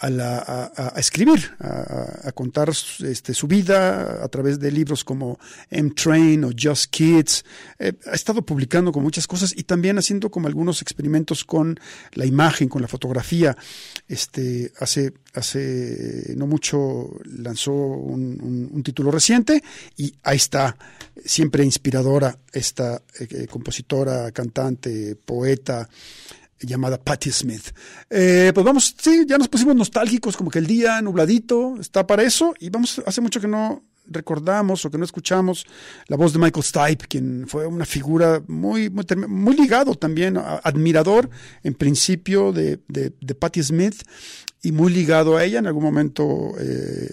a, 0.00 0.94
escribir, 0.96 1.50
a, 1.60 2.32
contar 2.32 2.70
este, 2.70 3.34
su 3.34 3.46
vida 3.46 4.24
a 4.24 4.28
través 4.28 4.58
de 4.58 4.70
libros 4.70 5.04
como 5.04 5.38
M-Train 5.70 6.44
o 6.44 6.50
Just 6.58 6.86
Kids. 6.90 7.44
Eh, 7.78 7.92
ha 8.06 8.14
estado 8.14 8.42
publicando 8.42 8.92
con 8.92 9.02
muchas 9.02 9.26
cosas 9.26 9.52
y 9.56 9.64
también 9.64 9.98
haciendo 9.98 10.30
como 10.30 10.48
algunos 10.48 10.80
experimentos 10.82 11.44
con 11.44 11.78
la 12.12 12.24
imagen, 12.24 12.68
con 12.68 12.82
la 12.82 12.88
fotografía. 12.88 13.56
Este, 14.08 14.72
hace, 14.78 15.12
hace 15.34 16.34
no 16.36 16.46
mucho 16.46 17.10
lanzó 17.24 17.72
un 17.72 18.82
título 18.82 19.10
reciente 19.10 19.62
y 19.96 20.14
ahí 20.22 20.36
está, 20.36 20.76
siempre 21.24 21.64
inspiradora 21.64 22.38
esta 22.52 23.02
eh, 23.18 23.26
eh, 23.30 23.46
compositora, 23.46 24.30
cantante, 24.32 25.16
poeta 25.16 25.88
llamada 26.60 26.98
Patti 26.98 27.30
Smith. 27.30 27.70
Eh, 28.08 28.52
pues 28.54 28.64
vamos, 28.64 28.94
sí, 28.98 29.24
ya 29.26 29.38
nos 29.38 29.48
pusimos 29.48 29.74
nostálgicos, 29.74 30.36
como 30.36 30.50
que 30.50 30.58
el 30.58 30.66
día 30.66 31.00
nubladito 31.02 31.76
está 31.80 32.06
para 32.06 32.22
eso, 32.22 32.54
y 32.58 32.70
vamos, 32.70 33.02
hace 33.06 33.20
mucho 33.20 33.40
que 33.40 33.48
no 33.48 33.82
recordamos 34.06 34.84
o 34.84 34.90
que 34.90 34.98
no 34.98 35.04
escuchamos 35.04 35.64
la 36.08 36.16
voz 36.16 36.32
de 36.32 36.40
Michael 36.40 36.64
Stipe, 36.64 37.06
quien 37.06 37.46
fue 37.46 37.66
una 37.66 37.86
figura 37.86 38.42
muy, 38.48 38.90
muy, 38.90 39.04
muy 39.28 39.56
ligado 39.56 39.94
también, 39.94 40.36
admirador 40.36 41.30
en 41.62 41.74
principio 41.74 42.52
de, 42.52 42.80
de, 42.88 43.12
de 43.20 43.34
Patti 43.34 43.62
Smith 43.62 44.02
y 44.62 44.72
muy 44.72 44.92
ligado 44.92 45.36
a 45.36 45.44
ella 45.44 45.60
en 45.60 45.66
algún 45.66 45.84
momento. 45.84 46.52
eh, 46.58 47.10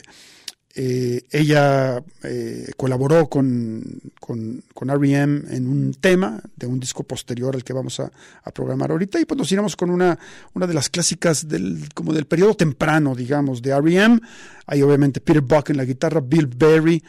eh, 0.80 1.24
ella 1.32 2.04
eh, 2.22 2.70
colaboró 2.78 3.28
con, 3.28 3.84
con, 4.20 4.64
con 4.76 4.90
R.E.M. 4.92 5.46
en 5.50 5.68
un 5.68 5.96
tema 5.96 6.40
de 6.56 6.68
un 6.68 6.80
disco 6.80 7.02
posterior 7.02 7.56
al 7.56 7.64
que 7.64 7.74
vamos 7.74 8.00
a, 8.00 8.12
programar 8.54 8.92
ahorita 8.92 9.20
y 9.20 9.26
pues 9.26 9.40
nos 9.40 9.52
iremos 9.52 9.76
con 9.76 9.90
una, 9.90 10.20
una 10.54 10.68
de 10.68 10.76
las 10.76 10.90
clásicas 10.90 11.48
del, 11.48 11.90
como 11.96 12.14
del 12.14 12.28
periodo 12.28 12.54
temprano, 12.54 13.16
digamos, 13.16 13.64
de 13.64 13.72
R.E.M. 13.72 14.20
Hay 14.68 14.84
obviamente 14.84 15.20
Peter 15.20 15.42
Buck 15.42 15.72
en 15.72 15.78
la 15.78 15.86
guitarra, 15.86 16.22
Bill 16.22 16.46
Berry 16.46 17.04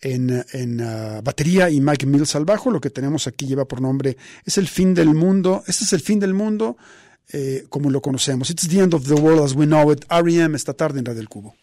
en, 0.00 0.42
en 0.54 0.80
ah, 0.80 1.20
batería 1.22 1.68
y 1.68 1.78
Mike 1.78 2.06
Mills 2.06 2.34
al 2.36 2.46
bajo. 2.46 2.70
Lo 2.70 2.80
que 2.80 2.88
tenemos 2.88 3.26
aquí 3.26 3.46
lleva 3.46 3.66
por 3.66 3.82
nombre 3.82 4.16
Es 4.46 4.56
el 4.56 4.66
fin 4.66 4.94
del 4.94 5.14
mundo. 5.14 5.62
Este 5.66 5.84
es 5.84 5.92
el 5.92 6.00
fin 6.00 6.20
del 6.20 6.32
mundo 6.32 6.78
eh, 7.34 7.66
como 7.68 7.90
lo 7.90 8.00
conocemos. 8.00 8.48
It's 8.48 8.66
the 8.66 8.78
end 8.78 8.94
of 8.94 9.06
the 9.06 9.14
world 9.14 9.44
as 9.44 9.54
we 9.54 9.66
know 9.66 9.92
it. 9.92 10.06
R.E.M. 10.08 10.56
esta 10.56 10.72
tarde 10.72 11.00
en 11.00 11.04
Radio 11.04 11.28
Cubo. 11.28 11.54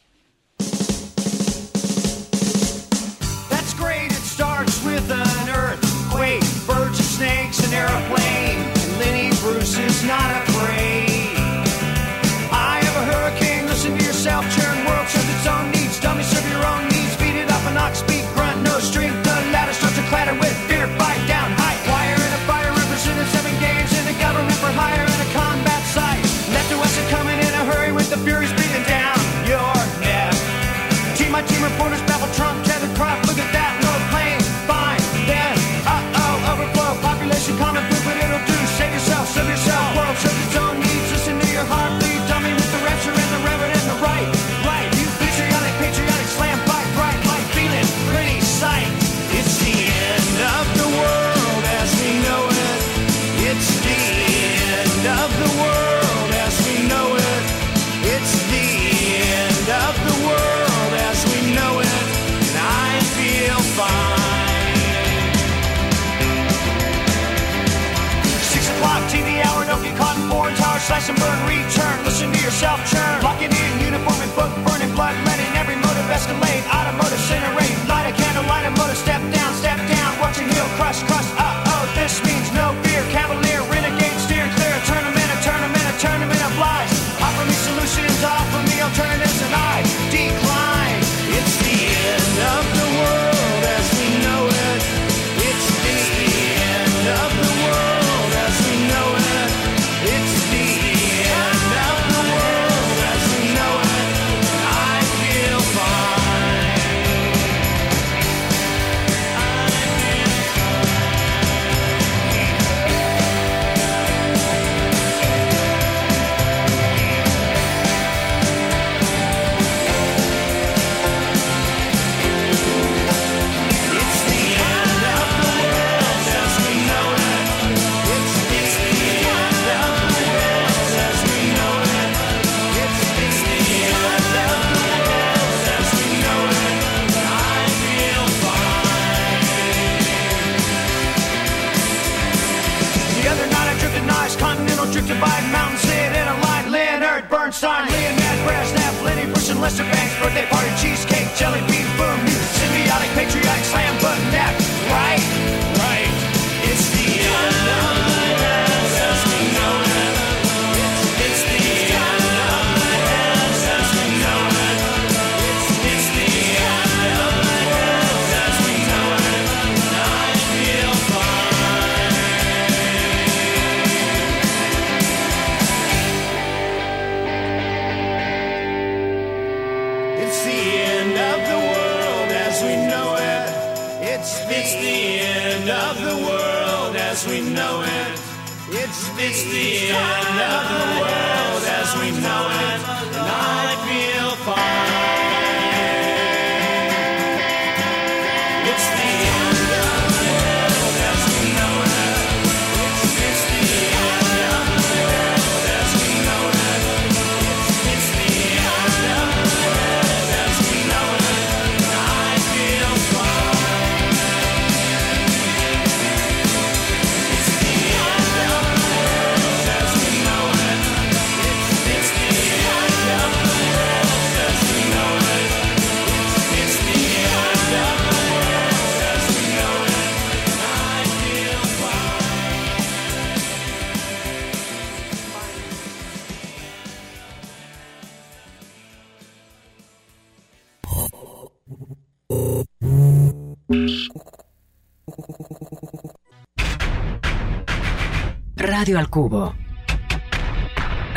Al 248.96 249.10
Cubo. 249.10 249.54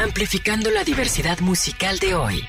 Amplificando 0.02 0.70
la 0.72 0.82
diversidad 0.82 1.38
musical 1.38 2.00
de 2.00 2.14
hoy. 2.16 2.44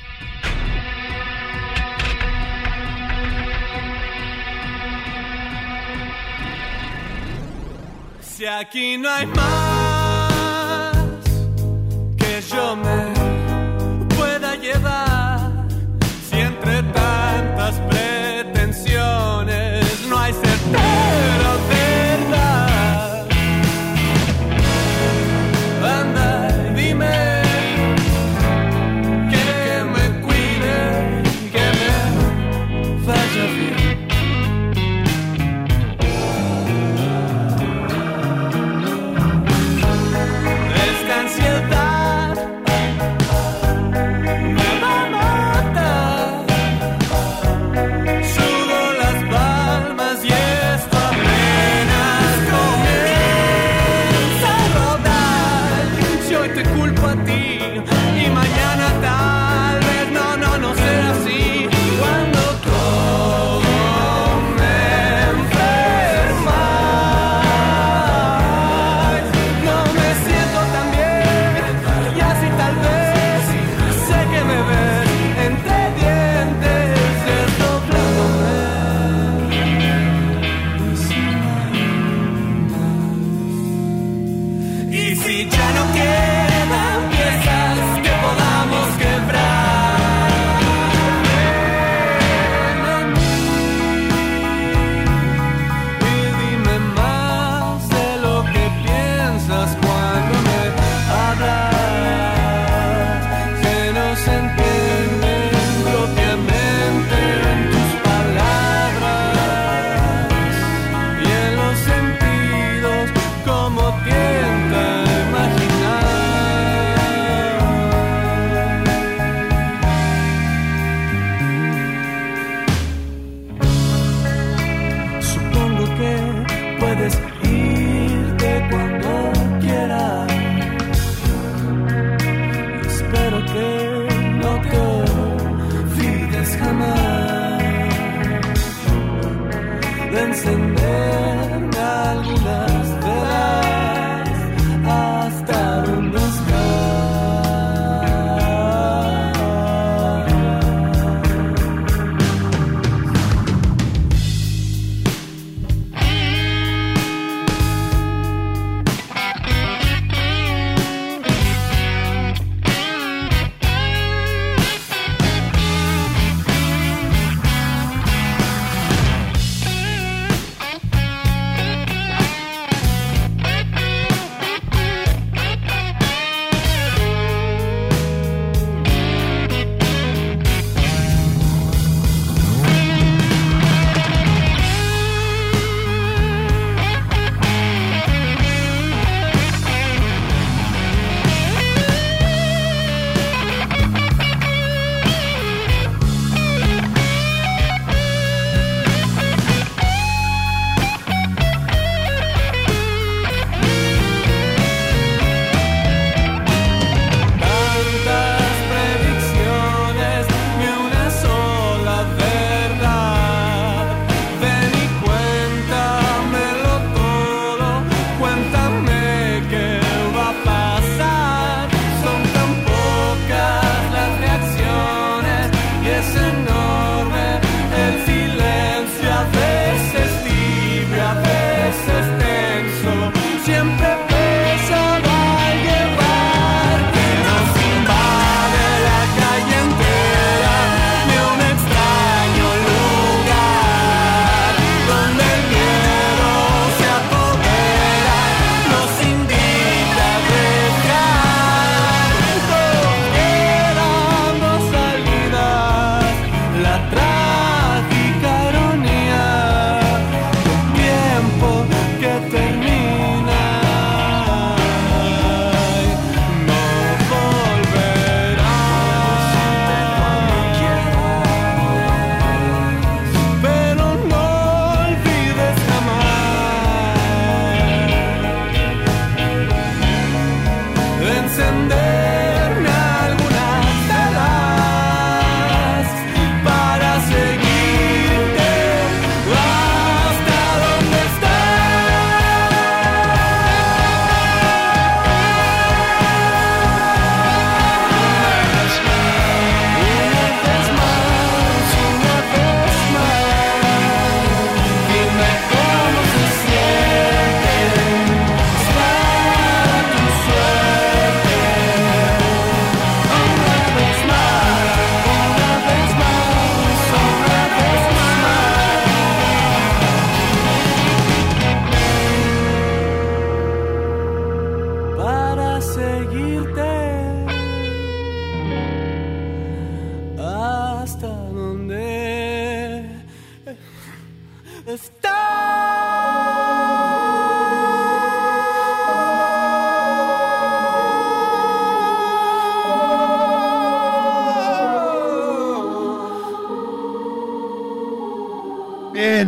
Si 8.22 8.48
aquí 8.48 8.98
no 8.98 9.10
hay 9.10 9.28
más 9.28 11.04
que 12.18 12.42
yo 12.50 12.76
me 12.76 13.11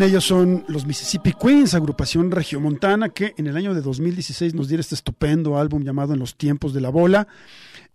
ellos 0.06 0.26
son 0.26 0.66
los 0.68 0.86
Mississippi 0.86 1.34
Queens, 1.34 1.74
agrupación 1.74 2.32
regiomontana 2.32 3.10
que 3.10 3.34
en 3.38 3.48
el 3.48 3.58
año 3.58 3.74
de 3.74 3.82
2016 3.82 4.54
nos 4.54 4.68
diera 4.68 4.82
este 4.82 4.96
estupendo 4.96 5.58
álbum 5.58 5.84
llamado 5.84 6.14
En 6.14 6.20
los 6.20 6.38
tiempos 6.38 6.74
de 6.74 6.82
la 6.82 6.90
bola. 6.90 7.28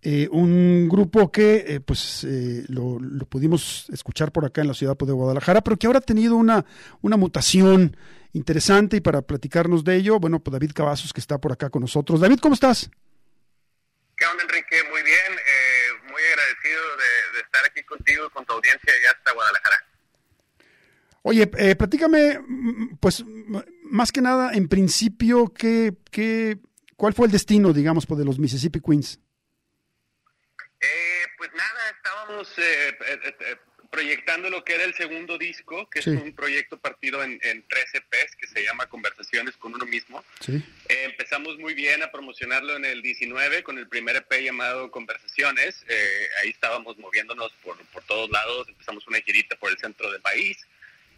Eh, 0.00 0.28
un 0.30 0.88
grupo 0.88 1.32
que 1.32 1.64
eh, 1.66 1.80
pues 1.80 2.24
eh, 2.24 2.64
lo, 2.68 2.98
pudimos 3.28 3.86
escuchar 3.90 4.30
por 4.30 4.44
acá 4.44 4.60
en 4.60 4.68
la 4.68 4.74
ciudad 4.74 4.96
de 4.96 5.12
Guadalajara, 5.12 5.60
pero 5.60 5.76
que 5.76 5.86
ahora 5.86 5.98
ha 5.98 6.02
tenido 6.02 6.36
una, 6.36 6.64
una 7.02 7.16
mutación 7.16 7.96
interesante 8.32 8.98
y 8.98 9.00
para 9.00 9.22
platicarnos 9.22 9.82
de 9.82 9.96
ello, 9.96 10.20
bueno, 10.20 10.40
pues 10.40 10.52
David 10.52 10.72
Cavazos 10.74 11.12
que 11.12 11.20
está 11.20 11.38
por 11.38 11.52
acá 11.52 11.68
con 11.68 11.82
nosotros. 11.82 12.20
David, 12.20 12.38
¿cómo 12.40 12.54
estás? 12.54 12.90
¿Qué 14.16 14.24
onda, 14.26 14.42
Enrique? 14.44 14.76
Muy 14.90 15.02
bien. 15.02 15.32
eh, 15.32 16.10
muy 16.10 16.22
agradecido 16.22 16.82
de, 16.96 17.36
de 17.36 17.40
estar 17.42 17.64
aquí 17.66 17.82
contigo 17.84 18.26
y 18.26 18.30
con 18.30 18.44
tu 18.44 18.52
audiencia 18.52 18.92
ya 19.02 19.10
hasta 19.10 19.32
Guadalajara. 19.32 19.87
Oye, 21.28 21.50
eh, 21.58 21.76
platícame, 21.76 22.40
pues 23.00 23.22
más 23.84 24.10
que 24.12 24.22
nada, 24.22 24.54
en 24.54 24.66
principio, 24.66 25.52
¿qué, 25.52 25.92
qué, 26.10 26.56
¿cuál 26.96 27.12
fue 27.12 27.26
el 27.26 27.32
destino, 27.32 27.74
digamos, 27.74 28.06
pues, 28.06 28.18
de 28.18 28.24
los 28.24 28.38
Mississippi 28.38 28.80
Queens? 28.80 29.20
Eh, 30.80 31.24
pues 31.36 31.50
nada, 31.54 31.90
estábamos 31.94 32.48
eh, 32.56 32.88
eh, 32.88 33.34
eh, 33.40 33.56
proyectando 33.90 34.48
lo 34.48 34.64
que 34.64 34.74
era 34.76 34.84
el 34.84 34.94
segundo 34.94 35.36
disco, 35.36 35.86
que 35.90 36.00
Sí. 36.00 36.12
es 36.14 36.22
un 36.22 36.34
proyecto 36.34 36.78
partido 36.78 37.22
en, 37.22 37.38
en 37.42 37.62
tres 37.68 37.86
EPs 37.92 38.34
que 38.36 38.46
se 38.46 38.64
llama 38.64 38.86
Conversaciones 38.86 39.54
con 39.58 39.74
uno 39.74 39.84
mismo. 39.84 40.24
Sí. 40.40 40.62
Eh, 40.88 41.04
empezamos 41.10 41.58
muy 41.58 41.74
bien 41.74 42.02
a 42.02 42.10
promocionarlo 42.10 42.74
en 42.76 42.86
el 42.86 43.02
19 43.02 43.62
con 43.64 43.76
el 43.76 43.86
primer 43.86 44.16
EP 44.16 44.32
llamado 44.42 44.90
Conversaciones. 44.90 45.84
Eh, 45.90 46.26
ahí 46.42 46.48
estábamos 46.48 46.96
moviéndonos 46.96 47.52
por, 47.62 47.76
por 47.92 48.02
todos 48.04 48.30
lados, 48.30 48.66
empezamos 48.68 49.06
una 49.08 49.20
girita 49.20 49.56
por 49.56 49.70
el 49.70 49.76
centro 49.78 50.10
del 50.10 50.22
país. 50.22 50.56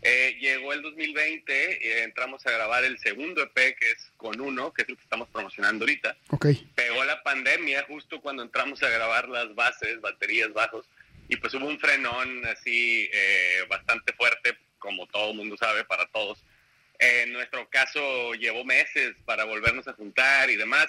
Eh, 0.03 0.37
llegó 0.41 0.73
el 0.73 0.83
2020, 0.83 1.53
eh, 1.53 2.03
entramos 2.05 2.47
a 2.47 2.51
grabar 2.51 2.85
el 2.85 2.99
segundo 2.99 3.43
EP 3.43 3.77
que 3.77 3.91
es 3.91 4.11
Con 4.17 4.41
Uno, 4.41 4.73
que 4.73 4.83
es 4.83 4.89
el 4.89 4.97
que 4.97 5.03
estamos 5.03 5.29
promocionando 5.29 5.85
ahorita. 5.85 6.17
Ok. 6.31 6.47
Pegó 6.75 7.05
la 7.05 7.23
pandemia 7.23 7.85
justo 7.85 8.21
cuando 8.21 8.43
entramos 8.43 8.83
a 8.83 8.89
grabar 8.89 9.29
las 9.29 9.55
bases, 9.55 10.01
baterías, 10.01 10.53
bajos, 10.53 10.87
y 11.29 11.37
pues 11.37 11.55
hubo 11.55 11.67
un 11.67 11.79
frenón 11.79 12.45
así 12.47 13.09
eh, 13.13 13.61
bastante 13.69 14.13
fuerte, 14.15 14.57
como 14.79 15.07
todo 15.07 15.31
el 15.31 15.37
mundo 15.37 15.57
sabe, 15.57 15.85
para 15.85 16.07
todos. 16.07 16.43
Eh, 16.99 17.23
en 17.25 17.33
nuestro 17.33 17.69
caso 17.69 18.35
llevó 18.35 18.65
meses 18.65 19.15
para 19.25 19.45
volvernos 19.45 19.87
a 19.87 19.93
juntar 19.93 20.51
y 20.51 20.57
demás. 20.57 20.89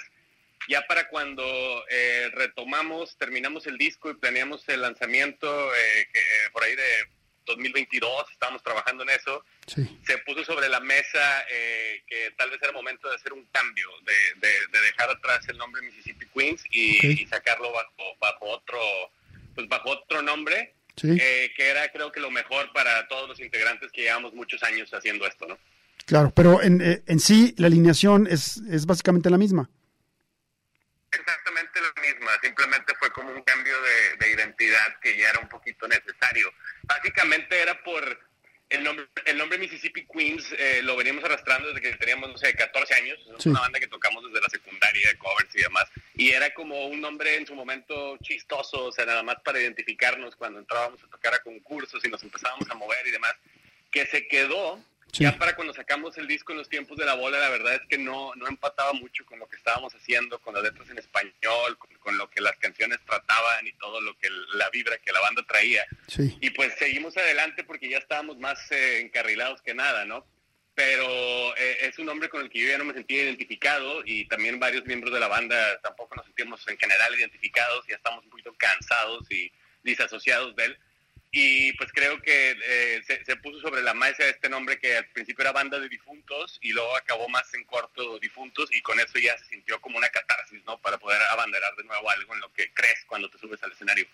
Ya 0.67 0.85
para 0.87 1.07
cuando 1.07 1.43
eh, 1.89 2.29
retomamos, 2.33 3.17
terminamos 3.17 3.65
el 3.67 3.77
disco 3.77 4.11
y 4.11 4.15
planeamos 4.15 4.67
el 4.69 4.81
lanzamiento 4.81 5.73
eh, 5.73 6.07
que, 6.11 6.19
eh, 6.19 6.49
por 6.53 6.63
ahí 6.63 6.75
de 6.75 6.83
2022, 7.45 8.25
estábamos 8.31 8.61
trabajando 8.63 9.03
en 9.03 9.09
eso, 9.09 9.43
Sí. 9.67 9.85
se 10.05 10.17
puso 10.19 10.43
sobre 10.45 10.69
la 10.69 10.79
mesa 10.79 11.43
eh, 11.51 12.01
que 12.07 12.31
tal 12.37 12.49
vez 12.49 12.59
era 12.61 12.71
momento 12.71 13.09
de 13.09 13.15
hacer 13.15 13.33
un 13.33 13.45
cambio, 13.51 13.87
de, 14.05 14.47
de- 14.47 14.67
de 14.71 14.85
dejar 14.85 15.09
atrás 15.09 15.47
el 15.49 15.57
nombre 15.57 15.81
Mississippi 15.81 16.25
Queens 16.33 16.63
y, 16.71 17.25
sacarlo 17.27 17.71
bajo, 17.71 18.15
bajo 18.19 18.45
otro 18.45 18.79
pues 19.55 19.67
bajo 19.67 19.89
otro 19.91 20.21
nombre, 20.21 20.73
Sí. 20.95 21.09
eh, 21.19 21.51
que 21.55 21.69
era 21.69 21.89
creo 21.91 22.11
que 22.11 22.19
lo 22.19 22.31
mejor 22.31 22.71
para 22.73 23.07
todos 23.07 23.27
los 23.29 23.39
integrantes 23.39 23.91
que 23.91 24.01
llevamos 24.03 24.33
muchos 24.33 24.61
años 24.63 24.93
haciendo 24.93 25.25
esto, 25.25 25.47
¿no? 25.47 25.57
Claro, 26.05 26.31
pero 26.35 26.61
en, 26.61 26.81
eh, 26.81 27.01
en 27.07 27.19
sí 27.19 27.53
la 27.57 27.67
alineación 27.67 28.27
es, 28.29 28.57
es 28.69 28.85
básicamente 28.85 29.29
la 29.29 29.37
misma. 29.37 29.69
Exactamente 31.11 31.79
la 31.81 32.01
misma, 32.01 32.31
simplemente 32.41 32.93
fue 32.95 33.11
como 33.11 33.31
un 33.31 33.41
cambio 33.43 33.73
de, 33.81 34.15
de 34.17 34.31
identidad 34.31 34.99
que 35.01 35.17
ya 35.17 35.29
era 35.29 35.39
un 35.39 35.49
poquito 35.49 35.87
necesario. 35.87 36.53
Básicamente 36.83 37.59
era 37.61 37.81
por 37.83 38.19
el 38.69 38.83
nombre, 38.85 39.05
el 39.25 39.37
nombre 39.37 39.57
Mississippi 39.57 40.07
Queens, 40.07 40.45
eh, 40.57 40.79
lo 40.83 40.95
veníamos 40.95 41.25
arrastrando 41.25 41.67
desde 41.67 41.81
que 41.81 41.97
teníamos, 41.97 42.29
no 42.29 42.37
sé, 42.37 42.53
14 42.55 42.93
años, 42.93 43.19
es 43.37 43.43
Sí. 43.43 43.49
una 43.49 43.59
banda 43.59 43.81
que 43.81 43.87
tocamos 43.87 44.23
desde 44.23 44.39
la 44.39 44.47
secundaria, 44.47 45.17
covers 45.17 45.53
y 45.53 45.61
demás, 45.61 45.85
y 46.15 46.31
era 46.31 46.53
como 46.53 46.87
un 46.87 47.01
nombre 47.01 47.35
en 47.35 47.45
su 47.45 47.53
momento 47.53 48.17
chistoso, 48.23 48.85
o 48.85 48.91
sea, 48.93 49.05
nada 49.05 49.23
más 49.23 49.35
para 49.43 49.59
identificarnos 49.59 50.37
cuando 50.37 50.59
entrábamos 50.59 51.03
a 51.03 51.07
tocar 51.09 51.33
a 51.33 51.39
concursos 51.39 52.03
y 52.05 52.07
nos 52.07 52.23
empezábamos 52.23 52.69
a 52.69 52.75
mover 52.75 53.05
y 53.05 53.11
demás, 53.11 53.35
que 53.91 54.05
se 54.05 54.25
quedó 54.29 54.81
Sí. 55.11 55.23
ya 55.23 55.37
para 55.37 55.55
cuando 55.55 55.73
sacamos 55.73 56.17
el 56.17 56.27
disco 56.27 56.51
en 56.51 56.59
los 56.59 56.69
tiempos 56.69 56.97
de 56.97 57.05
la 57.05 57.15
bola, 57.15 57.39
la 57.39 57.49
verdad 57.49 57.75
es 57.75 57.81
que 57.87 57.97
no, 57.97 58.33
no 58.35 58.47
empataba 58.47 58.93
mucho 58.93 59.25
con 59.25 59.39
lo 59.39 59.47
que 59.47 59.57
estábamos 59.57 59.93
haciendo, 59.93 60.39
con 60.39 60.53
las 60.53 60.63
letras 60.63 60.89
en 60.89 60.97
español, 60.97 61.77
con, 61.77 61.93
con 61.99 62.17
lo 62.17 62.29
que 62.29 62.41
las 62.41 62.55
canciones 62.57 62.99
trataban 63.05 63.67
y 63.67 63.73
todo 63.73 64.01
lo 64.01 64.17
que 64.17 64.29
la 64.53 64.69
vibra 64.69 64.97
que 64.97 65.11
la 65.11 65.19
banda 65.19 65.43
traía. 65.47 65.85
Sí. 66.07 66.37
Y 66.41 66.49
pues 66.51 66.73
seguimos 66.77 67.15
adelante 67.17 67.63
porque 67.63 67.89
ya 67.89 67.97
estábamos 67.97 68.37
más 68.37 68.71
eh, 68.71 69.01
encarrilados 69.01 69.61
que 69.61 69.73
nada, 69.73 70.05
¿no? 70.05 70.25
Pero 70.73 71.55
eh, 71.57 71.77
es 71.81 71.99
un 71.99 72.05
nombre 72.05 72.29
con 72.29 72.41
el 72.41 72.49
que 72.49 72.59
yo 72.59 72.69
ya 72.69 72.77
no 72.77 72.85
me 72.85 72.93
sentía 72.93 73.23
identificado 73.23 74.03
y 74.05 74.25
también 74.27 74.59
varios 74.59 74.85
miembros 74.85 75.13
de 75.13 75.19
la 75.19 75.27
banda 75.27 75.79
tampoco 75.81 76.15
nos 76.15 76.25
sentimos 76.25 76.65
en 76.67 76.77
general 76.77 77.13
identificados, 77.13 77.85
ya 77.87 77.95
estamos 77.95 78.23
un 78.23 78.29
poquito 78.29 78.53
cansados 78.57 79.29
y 79.29 79.51
disasociados 79.83 80.55
de 80.55 80.65
él. 80.65 80.77
Y 81.33 81.71
pues 81.77 81.89
creo 81.93 82.21
que 82.21 82.51
eh, 82.51 83.01
se, 83.07 83.23
se 83.23 83.35
puso 83.37 83.61
sobre 83.61 83.81
la 83.81 83.93
mesa 83.93 84.27
este 84.27 84.49
nombre 84.49 84.77
que 84.79 84.97
al 84.97 85.05
principio 85.07 85.43
era 85.43 85.53
banda 85.53 85.79
de 85.79 85.87
difuntos 85.87 86.59
y 86.61 86.73
luego 86.73 86.93
acabó 86.97 87.29
más 87.29 87.53
en 87.53 87.63
corto 87.63 88.19
difuntos 88.19 88.69
y 88.75 88.81
con 88.81 88.99
eso 88.99 89.17
ya 89.17 89.37
se 89.37 89.45
sintió 89.45 89.79
como 89.79 89.97
una 89.97 90.09
catarsis, 90.09 90.61
¿no? 90.65 90.77
Para 90.81 90.97
poder 90.97 91.21
abanderar 91.31 91.73
de 91.77 91.85
nuevo 91.85 92.09
algo 92.09 92.33
en 92.35 92.41
lo 92.41 92.51
que 92.51 92.73
crees 92.73 93.05
cuando 93.07 93.29
te 93.29 93.37
subes 93.37 93.63
al 93.63 93.71
escenario. 93.71 94.05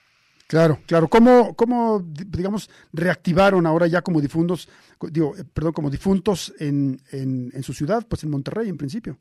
Claro, 0.45 0.79
claro. 0.85 1.07
¿Cómo, 1.07 1.55
cómo 1.55 1.99
di- 2.05 2.23
digamos, 2.25 2.69
reactivaron 2.93 3.65
ahora 3.65 3.87
ya 3.87 4.01
como 4.03 4.21
difuntos, 4.21 4.69
digo, 5.09 5.35
eh, 5.35 5.43
perdón, 5.51 5.73
como 5.73 5.89
difuntos 5.89 6.53
en, 6.59 7.01
en 7.11 7.63
su 7.63 7.73
ciudad, 7.73 8.05
pues 8.07 8.23
en 8.23 8.29
Monterrey 8.29 8.69
en 8.69 8.77
principio? 8.77 9.17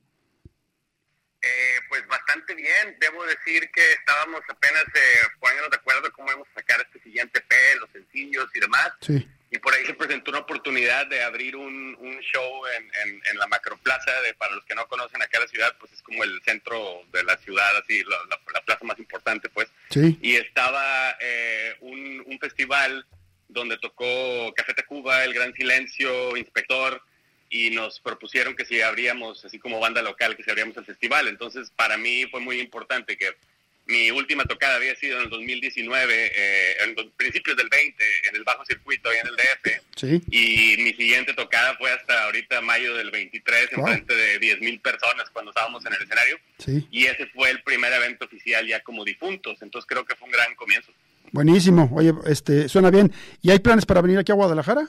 Bastante 2.08 2.54
bien. 2.54 2.96
Debo 3.00 3.24
decir 3.24 3.70
que 3.70 3.92
estábamos 3.92 4.40
apenas 4.48 4.84
eh, 4.94 5.18
poniéndonos 5.40 5.70
de 5.70 5.76
acuerdo 5.76 6.12
cómo 6.12 6.28
íbamos 6.28 6.48
a 6.54 6.60
sacar 6.60 6.80
este 6.80 7.00
siguiente 7.02 7.40
P, 7.40 7.56
los 7.80 7.90
sencillos 7.90 8.48
y 8.54 8.60
demás. 8.60 8.92
Sí. 9.00 9.28
Y 9.50 9.58
por 9.58 9.72
ahí 9.74 9.86
se 9.86 9.94
presentó 9.94 10.30
una 10.32 10.40
oportunidad 10.40 11.06
de 11.06 11.22
abrir 11.22 11.54
un, 11.54 11.96
un 12.00 12.18
show 12.20 12.66
en, 12.76 12.90
en, 13.04 13.22
en 13.30 13.38
la 13.38 13.46
Macroplaza. 13.46 14.20
De, 14.22 14.34
para 14.34 14.54
los 14.54 14.64
que 14.64 14.74
no 14.74 14.86
conocen 14.88 15.22
acá 15.22 15.38
la 15.38 15.46
ciudad, 15.46 15.76
pues 15.78 15.92
es 15.92 16.02
como 16.02 16.24
el 16.24 16.40
centro 16.44 17.02
de 17.12 17.22
la 17.24 17.36
ciudad, 17.38 17.76
así, 17.76 18.02
la, 18.04 18.16
la- 18.28 18.40
la 18.52 18.60
plaza 18.62 18.84
más 18.84 18.98
importante, 18.98 19.48
pues. 19.48 19.68
Sí. 19.90 20.18
Y 20.20 20.36
estaba 20.36 21.16
eh, 21.20 21.76
un, 21.80 22.24
un 22.26 22.38
festival 22.40 23.06
donde 23.48 23.78
tocó 23.78 24.52
Café 24.54 24.74
Tacuba, 24.74 25.22
El 25.24 25.32
Gran 25.32 25.54
Silencio, 25.54 26.36
Inspector, 26.36 27.00
y 27.56 27.70
nos 27.70 28.00
propusieron 28.00 28.54
que 28.54 28.64
si 28.64 28.80
abríamos, 28.80 29.44
así 29.44 29.58
como 29.58 29.80
banda 29.80 30.02
local, 30.02 30.36
que 30.36 30.42
si 30.42 30.50
abríamos 30.50 30.76
el 30.76 30.84
festival. 30.84 31.28
Entonces, 31.28 31.70
para 31.74 31.96
mí 31.96 32.24
fue 32.30 32.40
muy 32.40 32.60
importante 32.60 33.16
que 33.16 33.26
mi 33.88 34.10
última 34.10 34.44
tocada 34.44 34.74
había 34.76 34.96
sido 34.96 35.16
en 35.18 35.24
el 35.24 35.30
2019, 35.30 36.32
eh, 36.34 36.76
en 36.84 36.94
los 36.96 37.06
principios 37.16 37.56
del 37.56 37.68
20, 37.68 38.04
en 38.28 38.34
el 38.36 38.42
bajo 38.42 38.64
circuito 38.66 39.08
y 39.14 39.16
en 39.18 39.26
el 39.28 39.36
DF. 39.36 39.80
Sí. 39.94 40.22
Y 40.30 40.82
mi 40.82 40.92
siguiente 40.94 41.34
tocada 41.34 41.76
fue 41.76 41.92
hasta 41.92 42.24
ahorita 42.24 42.60
mayo 42.62 42.96
del 42.96 43.12
23, 43.12 43.68
en 43.72 43.78
Wow. 43.78 43.86
frente 43.86 44.14
de 44.14 44.38
10 44.40 44.60
mil 44.60 44.80
personas 44.80 45.30
cuando 45.30 45.52
estábamos 45.52 45.86
en 45.86 45.92
el 45.94 46.02
escenario. 46.02 46.36
Sí. 46.58 46.86
Y 46.90 47.06
ese 47.06 47.26
fue 47.28 47.50
el 47.50 47.62
primer 47.62 47.92
evento 47.92 48.24
oficial 48.24 48.66
ya 48.66 48.80
como 48.82 49.04
difuntos. 49.04 49.62
Entonces 49.62 49.86
creo 49.88 50.04
que 50.04 50.16
fue 50.16 50.26
un 50.26 50.32
gran 50.32 50.52
comienzo. 50.56 50.90
Buenísimo. 51.30 51.88
Oye, 51.94 52.12
este, 52.26 52.68
suena 52.68 52.90
bien. 52.90 53.12
¿Y 53.40 53.50
hay 53.52 53.60
planes 53.60 53.86
para 53.86 54.00
venir 54.00 54.18
aquí 54.18 54.32
a 54.32 54.36
Guadalajara? 54.36 54.88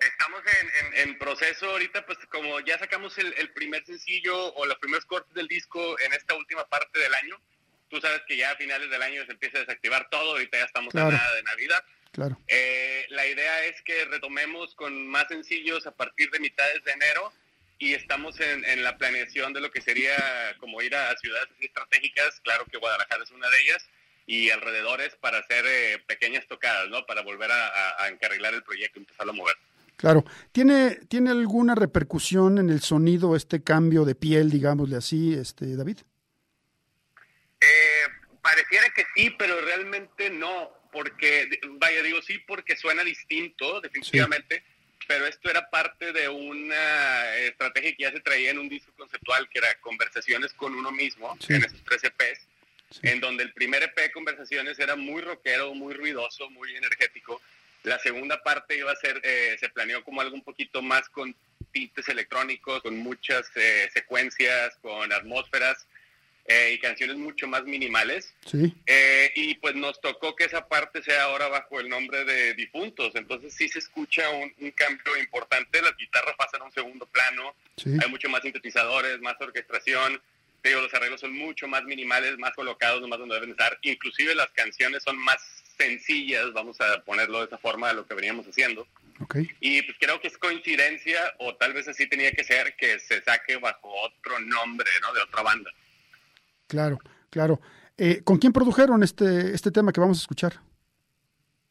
Estamos 0.00 0.40
en, 0.60 0.86
en- 0.86 1.08
en 1.10 1.18
proceso 1.18 1.70
ahorita, 1.70 2.06
pues 2.06 2.18
como 2.30 2.58
ya 2.60 2.78
sacamos 2.78 3.16
el, 3.18 3.34
el 3.36 3.50
primer 3.52 3.84
sencillo 3.84 4.52
o 4.54 4.66
los 4.66 4.78
primeros 4.78 5.04
cortes 5.04 5.34
del 5.34 5.46
disco 5.48 5.98
en 6.00 6.12
esta 6.14 6.34
última 6.34 6.66
parte 6.68 6.98
del 6.98 7.14
año. 7.14 7.40
Tú 7.88 8.00
sabes 8.00 8.22
que 8.26 8.36
ya 8.36 8.52
a 8.52 8.56
finales 8.56 8.88
del 8.90 9.02
año 9.02 9.24
se 9.26 9.32
empieza 9.32 9.58
a 9.58 9.60
desactivar 9.60 10.08
todo, 10.10 10.32
ahorita 10.32 10.58
ya 10.58 10.64
estamos 10.64 10.92
Claro. 10.92 11.08
a 11.08 11.12
nada 11.12 11.34
de 11.34 11.42
Navidad. 11.42 11.84
Claro. 12.12 12.38
Eh, 12.48 13.06
la 13.10 13.26
idea 13.26 13.64
es 13.64 13.80
que 13.82 14.04
retomemos 14.06 14.74
con 14.74 15.06
más 15.06 15.28
sencillos 15.28 15.86
a 15.86 15.92
partir 15.94 16.30
de 16.30 16.40
mitades 16.40 16.82
de 16.84 16.92
enero 16.92 17.32
y 17.78 17.94
estamos 17.94 18.38
en, 18.40 18.64
en 18.64 18.82
la 18.82 18.96
planeación 18.98 19.52
de 19.52 19.60
lo 19.60 19.70
que 19.70 19.80
sería 19.80 20.54
como 20.58 20.82
ir 20.82 20.94
a, 20.94 21.16
ciudades 21.18 21.48
estratégicas, 21.60 22.40
claro 22.40 22.64
que 22.66 22.76
Guadalajara 22.78 23.24
es 23.24 23.30
una 23.30 23.48
de 23.48 23.60
ellas, 23.62 23.88
y 24.26 24.50
alrededores 24.50 25.14
para 25.16 25.38
hacer 25.38 25.64
eh, 25.66 25.98
pequeñas 26.06 26.46
tocadas, 26.46 26.88
¿no? 26.88 27.04
Para 27.06 27.22
volver 27.22 27.50
a, 27.50 27.66
a- 27.68 28.04
a 28.04 28.08
encarrilar 28.08 28.54
el 28.54 28.62
proyecto, 28.62 28.98
empezarlo 28.98 29.32
a 29.32 29.34
mover. 29.36 29.56
Claro. 30.00 30.24
¿Tiene, 30.50 30.96
¿Tiene 31.08 31.28
alguna 31.30 31.74
repercusión 31.74 32.56
en 32.56 32.70
el 32.70 32.80
sonido 32.80 33.36
este 33.36 33.62
cambio 33.62 34.06
de 34.06 34.14
piel, 34.14 34.48
digámosle 34.50 34.96
así, 34.96 35.34
este, 35.34 35.76
David? 35.76 35.98
Eh, 37.60 37.66
pareciera 38.40 38.86
que 38.96 39.04
sí, 39.14 39.28
pero 39.38 39.60
realmente 39.60 40.30
no, 40.30 40.70
porque, 40.90 41.50
vaya, 41.78 42.02
digo 42.02 42.22
sí 42.22 42.38
porque 42.48 42.76
suena 42.78 43.04
distinto, 43.04 43.82
definitivamente, 43.82 44.64
pero 45.06 45.26
esto 45.26 45.50
era 45.50 45.68
parte 45.68 46.14
de 46.14 46.30
una 46.30 47.36
estrategia 47.36 47.94
que 47.94 48.02
ya 48.04 48.10
se 48.12 48.20
traía 48.20 48.52
en 48.52 48.58
un 48.58 48.70
disco 48.70 48.92
conceptual 48.96 49.50
que 49.50 49.58
era 49.58 49.68
conversaciones 49.82 50.54
con 50.54 50.74
uno 50.74 50.90
mismo, 50.92 51.36
Sí. 51.40 51.52
en 51.52 51.64
esos 51.64 51.84
tres 51.84 52.04
EPs, 52.04 52.46
Sí. 52.90 53.00
en 53.02 53.20
donde 53.20 53.42
el 53.42 53.52
primer 53.52 53.82
EP 53.82 54.10
Conversaciones 54.12 54.78
era 54.78 54.96
muy 54.96 55.20
rockero, 55.20 55.74
muy 55.74 55.92
ruidoso, 55.92 56.48
muy 56.48 56.74
energético. 56.74 57.42
La 57.82 57.98
segunda 57.98 58.42
parte 58.42 58.76
iba 58.76 58.92
a 58.92 58.96
ser, 58.96 59.20
eh, 59.24 59.56
se 59.58 59.68
planeó 59.70 60.04
como 60.04 60.20
algo 60.20 60.34
un 60.34 60.42
poquito 60.42 60.82
más 60.82 61.08
con 61.08 61.34
tintes 61.72 62.08
electrónicos, 62.08 62.82
con 62.82 62.96
muchas 62.98 63.46
eh, 63.54 63.88
secuencias, 63.92 64.76
con 64.82 65.12
atmósferas 65.12 65.86
eh, 66.46 66.72
y 66.74 66.78
canciones 66.78 67.16
mucho 67.16 67.46
más 67.46 67.64
minimales. 67.64 68.34
Sí. 68.44 68.74
Eh, 68.86 69.32
y 69.36 69.54
pues 69.54 69.74
nos 69.74 70.00
tocó 70.00 70.34
que 70.34 70.44
esa 70.44 70.66
parte 70.66 71.02
sea 71.02 71.24
ahora 71.24 71.48
bajo 71.48 71.80
el 71.80 71.88
nombre 71.88 72.24
de 72.24 72.54
difuntos. 72.54 73.14
Entonces 73.14 73.54
sí 73.54 73.68
se 73.68 73.78
escucha 73.78 74.28
un, 74.30 74.52
un 74.58 74.70
cambio 74.72 75.16
importante. 75.16 75.80
Las 75.80 75.96
guitarras 75.96 76.34
pasan 76.36 76.62
a 76.62 76.64
un 76.64 76.72
segundo 76.72 77.06
plano. 77.06 77.54
Sí. 77.76 77.90
Hay 78.02 78.10
mucho 78.10 78.28
más 78.28 78.42
sintetizadores, 78.42 79.20
más 79.20 79.36
orquestación. 79.40 80.20
Te 80.60 80.70
digo, 80.70 80.82
los 80.82 80.92
arreglos 80.92 81.20
son 81.20 81.32
mucho 81.32 81.66
más 81.68 81.84
minimales, 81.84 82.36
más 82.36 82.52
colocados, 82.54 83.00
nomás 83.00 83.18
donde 83.18 83.36
deben 83.36 83.50
estar. 83.50 83.78
Inclusive 83.82 84.34
las 84.34 84.50
canciones 84.50 85.02
son 85.02 85.16
más 85.18 85.59
sencillas, 85.80 86.52
vamos 86.52 86.80
a 86.80 87.02
ponerlo 87.04 87.38
de 87.40 87.46
esa 87.46 87.58
forma 87.58 87.88
de 87.88 87.94
lo 87.94 88.06
que 88.06 88.14
veníamos 88.14 88.46
haciendo. 88.46 88.86
Y 89.60 89.82
pues 89.82 89.96
creo 90.00 90.20
que 90.20 90.28
es 90.28 90.38
coincidencia, 90.38 91.20
o 91.38 91.54
tal 91.56 91.72
vez 91.72 91.86
así 91.88 92.06
tenía 92.08 92.32
que 92.32 92.42
ser, 92.44 92.74
que 92.76 92.98
se 92.98 93.22
saque 93.22 93.56
bajo 93.56 93.88
otro 94.02 94.38
nombre, 94.40 94.88
¿no? 95.02 95.12
De 95.12 95.20
otra 95.20 95.42
banda. 95.42 95.70
Claro, 96.66 96.98
claro. 97.30 97.60
Eh, 97.98 98.22
¿Con 98.24 98.38
quién 98.38 98.52
produjeron 98.52 99.02
este, 99.02 99.54
este 99.54 99.70
tema 99.70 99.92
que 99.92 100.00
vamos 100.00 100.18
a 100.18 100.22
escuchar? 100.22 100.54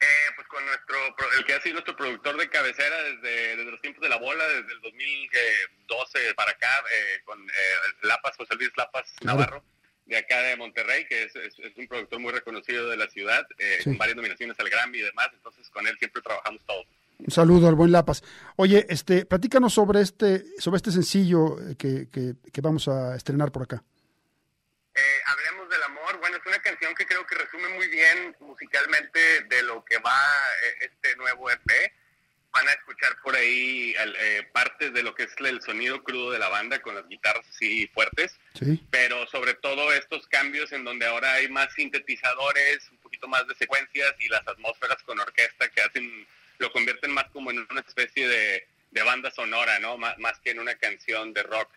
Eh, 0.00 0.30
pues 0.36 0.46
con 0.48 0.64
nuestro, 0.64 0.96
el 1.38 1.44
que 1.44 1.54
ha 1.54 1.60
sido 1.60 1.74
nuestro 1.74 1.96
productor 1.96 2.36
de 2.38 2.48
cabecera 2.48 2.96
desde, 3.02 3.56
desde 3.56 3.70
los 3.70 3.80
tiempos 3.82 4.02
de 4.02 4.08
la 4.08 4.16
bola, 4.16 4.46
desde 4.48 4.72
el 4.72 4.80
2012 4.80 6.34
para 6.34 6.52
acá, 6.52 6.82
eh, 6.92 7.20
con 7.24 7.38
eh, 7.48 7.52
Lapas, 8.02 8.36
José 8.36 8.54
Luis 8.54 8.70
Lapas 8.76 9.10
Claro. 9.18 9.38
Navarro, 9.38 9.64
de 10.10 10.18
acá 10.18 10.42
de 10.42 10.56
Monterrey, 10.56 11.06
que 11.06 11.22
es, 11.22 11.34
es- 11.36 11.58
es 11.58 11.76
un 11.76 11.86
productor 11.88 12.18
muy 12.20 12.32
reconocido 12.32 12.90
de 12.90 12.96
la 12.98 13.08
ciudad, 13.08 13.46
eh, 13.58 13.78
Sí. 13.78 13.84
con 13.84 13.96
varias 13.98 14.16
nominaciones 14.16 14.58
al 14.60 14.68
Grammy 14.68 14.98
y 14.98 15.02
demás, 15.02 15.28
entonces 15.32 15.70
con 15.70 15.86
él 15.86 15.96
siempre 15.98 16.20
trabajamos 16.20 16.60
todos. 16.66 16.86
Un 17.20 17.30
saludo 17.30 17.68
al 17.68 17.74
buen 17.74 17.92
Lapas. 17.92 18.22
Oye, 18.56 18.86
este, 18.88 19.24
platícanos 19.26 19.72
sobre 19.74 20.00
este, 20.00 20.44
sobre 20.58 20.76
este 20.78 20.90
sencillo 20.90 21.58
eh, 21.60 21.76
que, 21.78 22.08
que, 22.10 22.34
que 22.52 22.60
vamos 22.60 22.88
a 22.88 23.14
estrenar 23.14 23.52
por 23.52 23.62
acá. 23.62 23.82
Eh, 24.94 25.00
Hablemos 25.26 25.68
del 25.70 25.82
amor. 25.84 26.18
Bueno, 26.18 26.36
es 26.38 26.46
una 26.46 26.58
canción 26.60 26.94
que 26.94 27.06
creo 27.06 27.24
que 27.26 27.36
resume 27.36 27.68
muy 27.76 27.86
bien 27.88 28.34
musicalmente 28.40 29.44
de 29.48 29.62
lo 29.62 29.84
que 29.84 29.98
va 29.98 30.18
este 30.80 31.14
nuevo 31.16 31.50
EP. 31.50 31.92
Van 32.52 32.66
a 32.68 32.72
escuchar 32.72 33.16
por 33.22 33.36
ahí 33.36 33.94
eh, 33.96 34.48
partes 34.52 34.92
de 34.92 35.02
lo 35.04 35.14
que 35.14 35.22
es 35.24 35.30
el 35.38 35.62
sonido 35.62 36.02
crudo 36.02 36.32
de 36.32 36.38
la 36.40 36.48
banda 36.48 36.80
con 36.82 36.94
las 36.96 37.06
guitarras 37.08 37.46
así 37.48 37.86
fuertes, 37.94 38.38
Sí. 38.58 38.82
pero 38.90 39.26
sobre 39.28 39.54
todo 39.54 39.92
estos 39.92 40.26
cambios 40.26 40.72
en 40.72 40.84
donde 40.84 41.06
ahora 41.06 41.34
hay 41.34 41.48
más 41.48 41.72
sintetizadores, 41.74 42.88
un 42.90 42.98
poquito 42.98 43.28
más 43.28 43.46
de 43.46 43.54
secuencias 43.54 44.14
y 44.18 44.28
las 44.28 44.46
atmósferas 44.48 45.00
con 45.04 45.20
orquesta 45.20 45.68
que 45.68 45.80
hacen, 45.82 46.26
lo 46.58 46.72
convierten 46.72 47.12
más 47.12 47.24
como 47.32 47.50
en 47.52 47.66
una 47.70 47.80
especie 47.80 48.26
de, 48.26 48.66
de 48.90 49.02
banda 49.02 49.30
sonora, 49.30 49.78
¿no? 49.78 49.96
Más, 49.96 50.18
más 50.18 50.38
que 50.40 50.50
en 50.50 50.58
una 50.58 50.74
canción 50.74 51.32
de 51.32 51.42
rock 51.44 51.70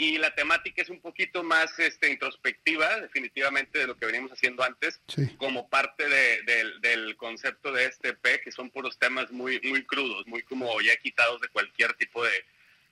y 0.00 0.16
la 0.16 0.32
temática 0.34 0.80
es 0.80 0.88
un 0.90 1.00
poquito 1.00 1.42
más 1.42 1.76
este, 1.80 2.08
introspectiva, 2.10 3.00
definitivamente, 3.00 3.80
de 3.80 3.88
lo 3.88 3.96
que 3.98 4.06
veníamos 4.06 4.30
haciendo 4.32 4.62
antes, 4.62 5.00
Sí. 5.08 5.26
como 5.36 5.68
parte 5.68 6.08
de- 6.08 6.42
del- 6.44 6.80
del 6.80 7.16
concepto 7.16 7.72
de 7.72 7.84
este 7.86 8.10
EP, 8.10 8.40
que 8.40 8.52
son 8.52 8.70
puros 8.70 8.96
temas 8.98 9.30
muy, 9.32 9.60
muy 9.62 9.84
crudos, 9.84 10.24
muy 10.28 10.42
como 10.42 10.80
ya 10.80 10.96
quitados 10.98 11.40
de 11.40 11.48
cualquier 11.48 11.94
tipo 11.94 12.24
de 12.24 12.44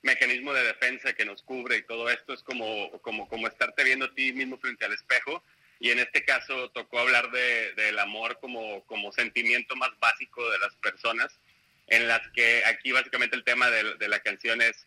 mecanismo 0.03 0.53
de 0.53 0.65
defensa 0.65 1.13
que 1.15 1.25
nos 1.25 1.43
cubre 1.43 1.77
y 1.79 1.83
todo 1.83 2.11
esto 2.11 2.33
es 2.35 2.43
como, 2.43 2.91
como, 3.03 3.29
como 3.29 3.47
estarte 3.47 3.85
viendo 3.85 4.07
a 4.07 4.15
ti 4.15 4.33
mismo 4.33 4.59
frente 4.59 4.85
al 4.85 4.93
espejo. 4.93 5.43
Y 5.79 5.91
en 5.91 6.01
este 6.01 6.25
caso 6.25 6.71
tocó 6.71 6.99
hablar 6.99 7.31
de, 7.31 7.73
del 7.75 7.99
amor 8.01 8.39
como, 8.41 8.85
como 8.87 9.13
sentimiento 9.13 9.77
más 9.77 9.91
básico 10.01 10.49
de 10.51 10.59
las 10.59 10.75
personas, 10.77 11.39
en 11.87 12.09
las 12.09 12.21
que 12.33 12.65
aquí 12.67 12.91
básicamente 12.91 13.37
el 13.37 13.45
tema 13.45 13.71
de, 13.71 13.95
de 13.95 14.09
la 14.09 14.19
canción 14.21 14.61
es 14.61 14.87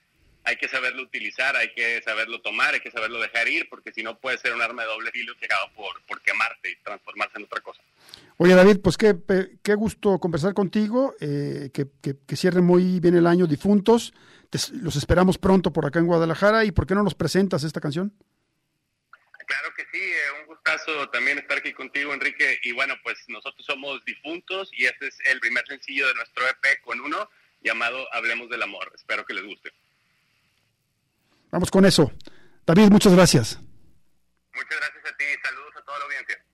hay 0.49 0.57
que 0.57 0.67
saberlo 0.67 1.03
utilizar, 1.03 1.55
hay 1.55 1.73
que 1.73 2.01
saberlo 2.03 2.41
tomar, 2.41 2.73
hay 2.73 2.79
que 2.79 2.91
saberlo 2.91 3.19
dejar 3.19 3.47
ir, 3.47 3.69
porque 3.69 3.91
si 3.93 4.03
no 4.03 4.19
puede 4.19 4.37
ser 4.39 4.53
un 4.53 4.61
arma 4.61 4.81
de 4.83 4.89
doble 4.89 5.11
filo 5.11 5.33
que 5.39 5.45
acaba 5.45 5.71
por, 5.73 6.01
por 6.05 6.21
quemarte 6.21 6.71
y 6.71 6.75
transformarse 6.83 7.37
en 7.37 7.43
otra 7.45 7.61
cosa. 7.61 7.81
Oye, 8.37 8.55
David, 8.55 8.79
pues 8.83 8.97
qué, 8.97 9.15
qué 9.63 9.75
gusto 9.75 10.19
conversar 10.19 10.53
contigo, 10.53 11.13
eh, 11.19 11.69
que, 11.73 11.85
que, 12.01 12.15
que 12.27 12.35
cierre 12.35 12.61
muy 12.61 12.99
bien 12.99 13.15
el 13.15 13.27
año 13.27 13.47
difuntos. 13.47 14.13
Te- 14.49 14.57
los 14.81 14.95
esperamos 14.95 15.37
pronto 15.37 15.71
por 15.71 15.85
acá 15.85 15.99
en 15.99 16.07
Guadalajara 16.07 16.65
y 16.65 16.71
¿por 16.71 16.87
qué 16.87 16.95
no 16.95 17.03
nos 17.03 17.15
presentas 17.15 17.63
esta 17.63 17.79
canción? 17.81 18.13
Claro 19.45 19.73
que 19.75 19.83
sí, 19.91 19.99
eh, 20.03 20.41
un 20.41 20.45
gustazo 20.47 21.09
también 21.09 21.39
estar 21.39 21.57
aquí 21.57 21.73
contigo, 21.73 22.13
Enrique. 22.13 22.59
Y 22.63 22.71
bueno, 22.71 22.95
pues 23.03 23.17
nosotros 23.27 23.65
somos 23.65 24.03
difuntos 24.05 24.69
y 24.73 24.85
este 24.85 25.07
es 25.07 25.17
el 25.25 25.39
primer 25.39 25.65
sencillo 25.67 26.07
de 26.07 26.13
nuestro 26.15 26.47
EP 26.47 26.81
con 26.81 26.99
uno 27.01 27.29
llamado 27.61 28.07
Hablemos 28.13 28.49
del 28.49 28.61
Amor. 28.63 28.91
Espero 28.95 29.25
que 29.25 29.33
les 29.33 29.43
guste. 29.43 29.71
Vamos 31.51 31.71
con 31.71 31.85
eso. 31.85 32.11
David, 32.65 32.89
muchas 32.89 33.13
gracias. 33.13 33.59
Muchas 34.53 34.77
gracias 34.79 35.05
a 35.05 35.17
ti, 35.17 35.25
saludos 35.43 35.73
a 35.77 35.81
toda 35.83 35.99
la 35.99 36.05
audiencia. 36.05 36.45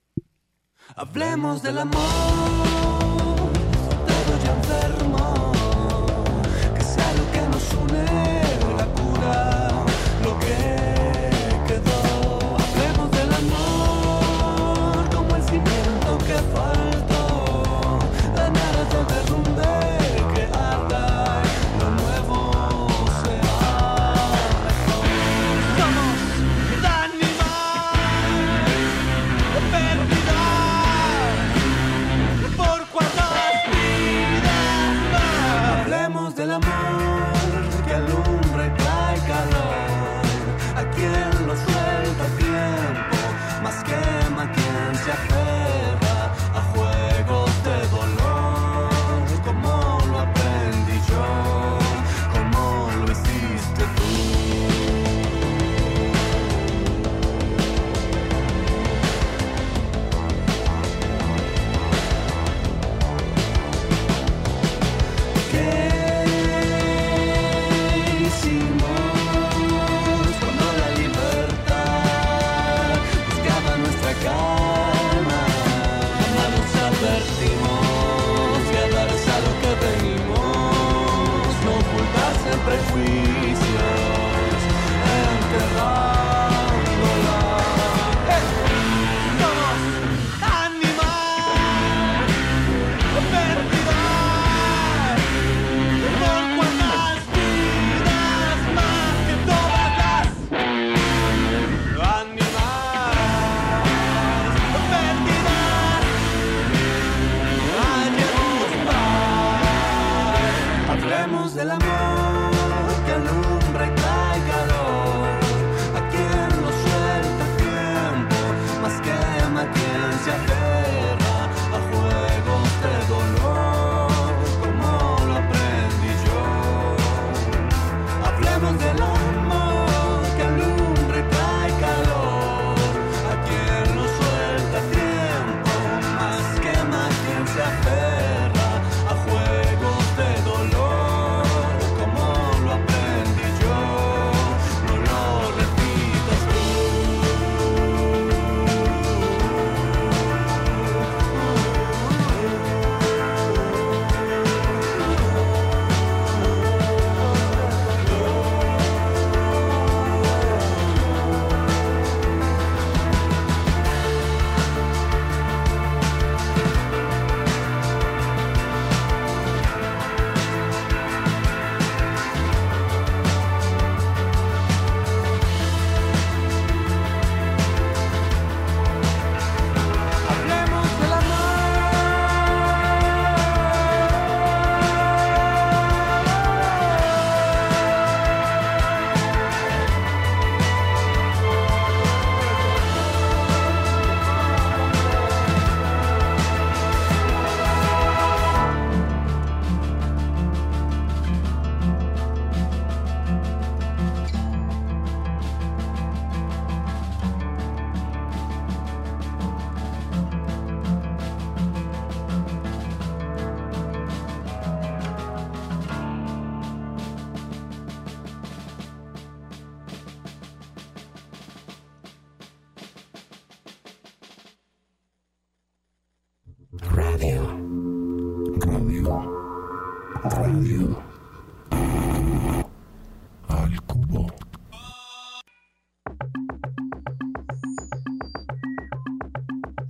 Hablemos 0.96 1.64
del 1.64 1.78
amor, 1.80 3.35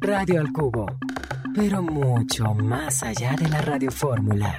Radio 0.05 0.39
al 0.39 0.51
Cubo, 0.51 0.85
pero 1.55 1.81
mucho 1.81 2.53
más 2.53 3.01
allá 3.01 3.35
de 3.35 3.49
la 3.49 3.59
radiofórmula. 3.59 4.55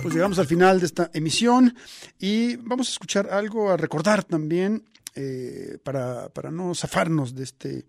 Pues 0.00 0.14
llegamos 0.14 0.38
al 0.38 0.46
final 0.46 0.80
de 0.80 0.86
esta 0.86 1.10
emisión 1.12 1.74
y 2.18 2.56
vamos 2.56 2.88
a 2.88 2.92
escuchar 2.92 3.28
algo 3.30 3.70
a 3.70 3.76
recordar 3.76 4.24
también 4.24 4.84
eh, 5.14 5.76
para, 5.84 6.30
para 6.30 6.50
no 6.50 6.74
zafarnos 6.74 7.34
de 7.34 7.42
este 7.44 7.84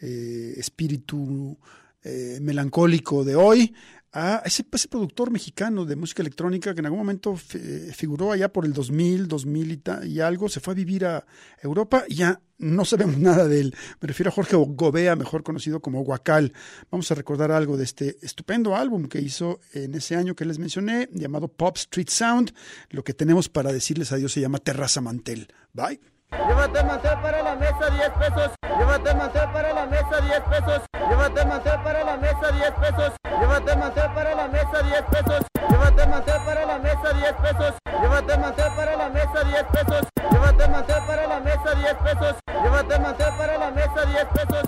eh, 0.00 0.52
espíritu 0.58 1.58
eh, 2.04 2.38
melancólico 2.42 3.24
de 3.24 3.34
hoy 3.34 3.74
a 4.12 4.42
ese, 4.44 4.64
productor 4.64 5.30
mexicano 5.30 5.84
de 5.84 5.94
música 5.96 6.22
electrónica 6.22 6.72
que 6.74 6.80
en 6.80 6.86
algún 6.86 7.00
momento 7.00 7.36
fi- 7.36 7.58
figuró 7.92 8.32
allá 8.32 8.50
por 8.52 8.64
el 8.64 8.72
2000, 8.72 9.28
2000 9.28 9.72
y, 9.72 9.76
ta- 9.76 10.04
y 10.06 10.20
algo, 10.20 10.48
se 10.48 10.60
fue 10.60 10.72
a 10.72 10.74
vivir 10.76 11.04
a 11.04 11.26
Europa 11.62 12.04
y 12.08 12.16
ya 12.16 12.40
no 12.58 12.84
sabemos 12.84 13.18
nada 13.18 13.46
de 13.46 13.60
él. 13.60 13.74
Me 14.00 14.08
refiero 14.08 14.30
a 14.30 14.32
Jorge 14.32 14.56
Gobea, 14.56 15.14
mejor 15.14 15.42
conocido 15.42 15.80
como 15.80 16.02
Guacal. 16.02 16.52
Vamos 16.90 17.10
a 17.10 17.14
recordar 17.14 17.52
algo 17.52 17.76
de 17.76 17.84
este 17.84 18.16
estupendo 18.22 18.74
álbum 18.74 19.08
que 19.08 19.20
hizo 19.20 19.60
en 19.74 19.94
ese 19.94 20.16
año 20.16 20.34
que 20.34 20.44
les 20.46 20.58
mencioné, 20.58 21.08
llamado 21.12 21.48
Pop 21.48 21.76
Street 21.76 22.08
Sound. 22.08 22.52
Lo 22.90 23.04
que 23.04 23.14
tenemos 23.14 23.48
para 23.48 23.72
decirles 23.72 24.10
adiós 24.12 24.32
se 24.32 24.40
llama 24.40 24.58
Terraza 24.58 25.00
Mantel. 25.00 25.48
Bye. 25.72 26.00
Llévate 26.30 26.82
mantel 26.84 27.18
para 27.22 27.42
la 27.42 27.54
mesa 27.56 27.90
10 27.90 28.10
pesos. 28.10 28.50
Llévate 28.78 29.14
mantel 29.14 29.48
para 29.52 29.72
la 29.72 29.86
mesa 29.86 30.20
10 30.20 30.40
pesos. 30.40 30.82
Llévate 31.08 31.44
mantel 31.46 31.80
para 31.82 32.04
la 32.04 32.16
mesa 32.16 32.50
10 32.52 32.70
pesos. 32.72 33.12
Llévate 33.40 33.76
mantel 33.76 34.10
para 34.14 34.34
la 34.34 34.48
mesa 34.48 34.82
10 34.82 35.02
pesos. 35.04 35.46
Llévate 35.70 36.06
mantel 36.06 36.40
para 36.44 36.66
la 36.66 36.78
mesa 36.78 37.12
10 37.14 37.32
pesos. 37.34 37.74
Llévate 38.00 38.38
mantel 38.38 38.72
para 38.76 38.96
la 38.96 39.08
mesa 39.08 39.44
10 39.44 39.64
pesos. 39.72 40.04
Llévate 40.30 40.68
mantel 40.68 41.02
para 41.06 41.26
la 41.26 41.40
mesa 41.40 41.74
10 41.74 41.94
pesos. 41.94 42.36
Llévate 42.62 42.98
mantel 42.98 43.32
para 43.38 43.58
la 43.58 43.70
mesa 43.70 44.04
10 44.04 44.24
pesos. 44.26 44.64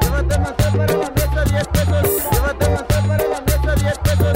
Llévate 0.00 0.38
mantel 0.38 0.72
para 0.76 0.96
la 0.96 1.10
mesa 1.10 1.44
10 1.44 1.68
pesos. 1.68 2.06
Llévate 2.32 2.68
mantel 2.68 3.06
para 3.06 3.24
la 3.28 3.40
mesa 3.40 3.74
10 3.76 3.98
pesos. 3.98 4.35